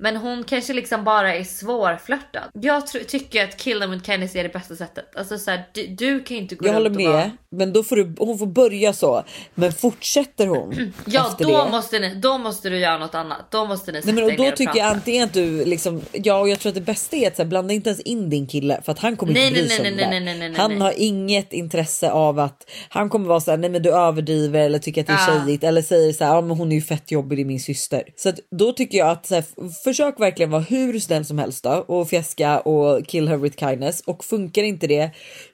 [0.00, 2.42] Men hon kanske liksom bara är svårflörtad.
[2.52, 5.16] Jag tycker att kill them with kindness är det bästa sättet.
[5.16, 7.30] Alltså så här, du, du kan inte gå Jag håller med, vara...
[7.50, 9.24] men då får du, hon får börja så.
[9.54, 11.70] Men fortsätter hon Ja då det?
[11.70, 13.50] måste, ni, då måste du göra något annat.
[13.50, 14.78] Då måste ni sätta Nej, men och då och tycker prata.
[14.78, 17.42] jag antingen att du liksom, ja och jag tror att det bästa är att så
[17.42, 19.82] här, blanda inte ens in din kille för att han kommer Nej, inte bry sig
[19.82, 23.08] nej, om nej, det nej, nej, nej, nej, Han har inget intresse av att han
[23.08, 25.42] kommer vara så här, nej men du överdriver eller tycker att det är Ja.
[25.44, 27.60] tjejigt eller säger så här, ja men hon är ju fett jobbig, det är min
[27.60, 28.02] syster.
[28.16, 29.44] Så att då tycker jag att så här,
[29.90, 34.00] försök verkligen vara hur snäll som helst då och fjäska och kill her with kindness
[34.00, 35.10] och funkar inte det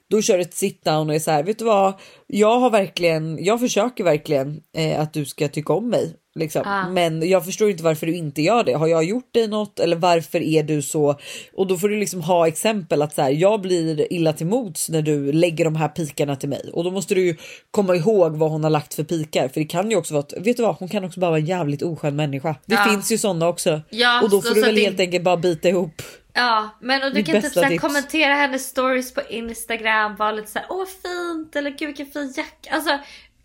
[0.09, 1.93] då kör du ett sit down och är så här, vet du vad?
[2.27, 6.61] Jag har verkligen, jag försöker verkligen eh, att du ska tycka om mig liksom.
[6.65, 6.89] Ah.
[6.89, 8.73] Men jag förstår inte varför du inte gör det.
[8.73, 11.19] Har jag gjort dig något eller varför är du så?
[11.53, 14.89] Och då får du liksom ha exempel att så här, jag blir illa till mods
[14.89, 17.35] när du lägger de här pikarna till mig och då måste du ju
[17.71, 20.33] komma ihåg vad hon har lagt för pikar för det kan ju också vara att,
[20.37, 22.55] vet du vad, hon kan också bara vara en jävligt oskön människa.
[22.65, 22.85] Det Ja.
[22.89, 25.23] finns ju sådana också Ja, och då så- får du så väl det- helt enkelt
[25.23, 26.01] bara bita ihop.
[26.33, 30.47] Ja, men och du Mitt kan typ såhär, kommentera hennes stories på Instagram, vara lite
[30.51, 32.75] såhär åh fint eller gud vilken fin jacka.
[32.75, 32.89] Alltså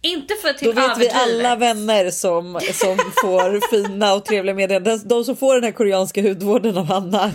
[0.02, 4.54] inte för att Då typ vet vi alla vänner som, som får fina och trevliga
[4.54, 5.00] meddelanden.
[5.04, 7.32] De som får den här koreanska hudvården av Hanna.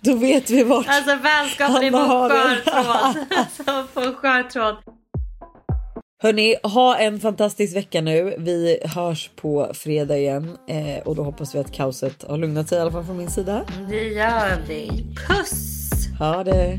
[0.00, 0.86] Då vet vi vart.
[0.88, 3.26] Alltså vänskapen är på skör tråd.
[3.38, 4.76] Alltså på skör tråd.
[6.22, 8.34] Hörni, ha en fantastisk vecka nu.
[8.38, 12.78] Vi hörs på fredag igen eh, och då hoppas vi att kaoset har lugnat sig
[12.78, 13.64] i alla fall från min sida.
[13.88, 15.04] Det gör vi.
[15.28, 15.90] Puss!
[16.18, 16.78] Ha det!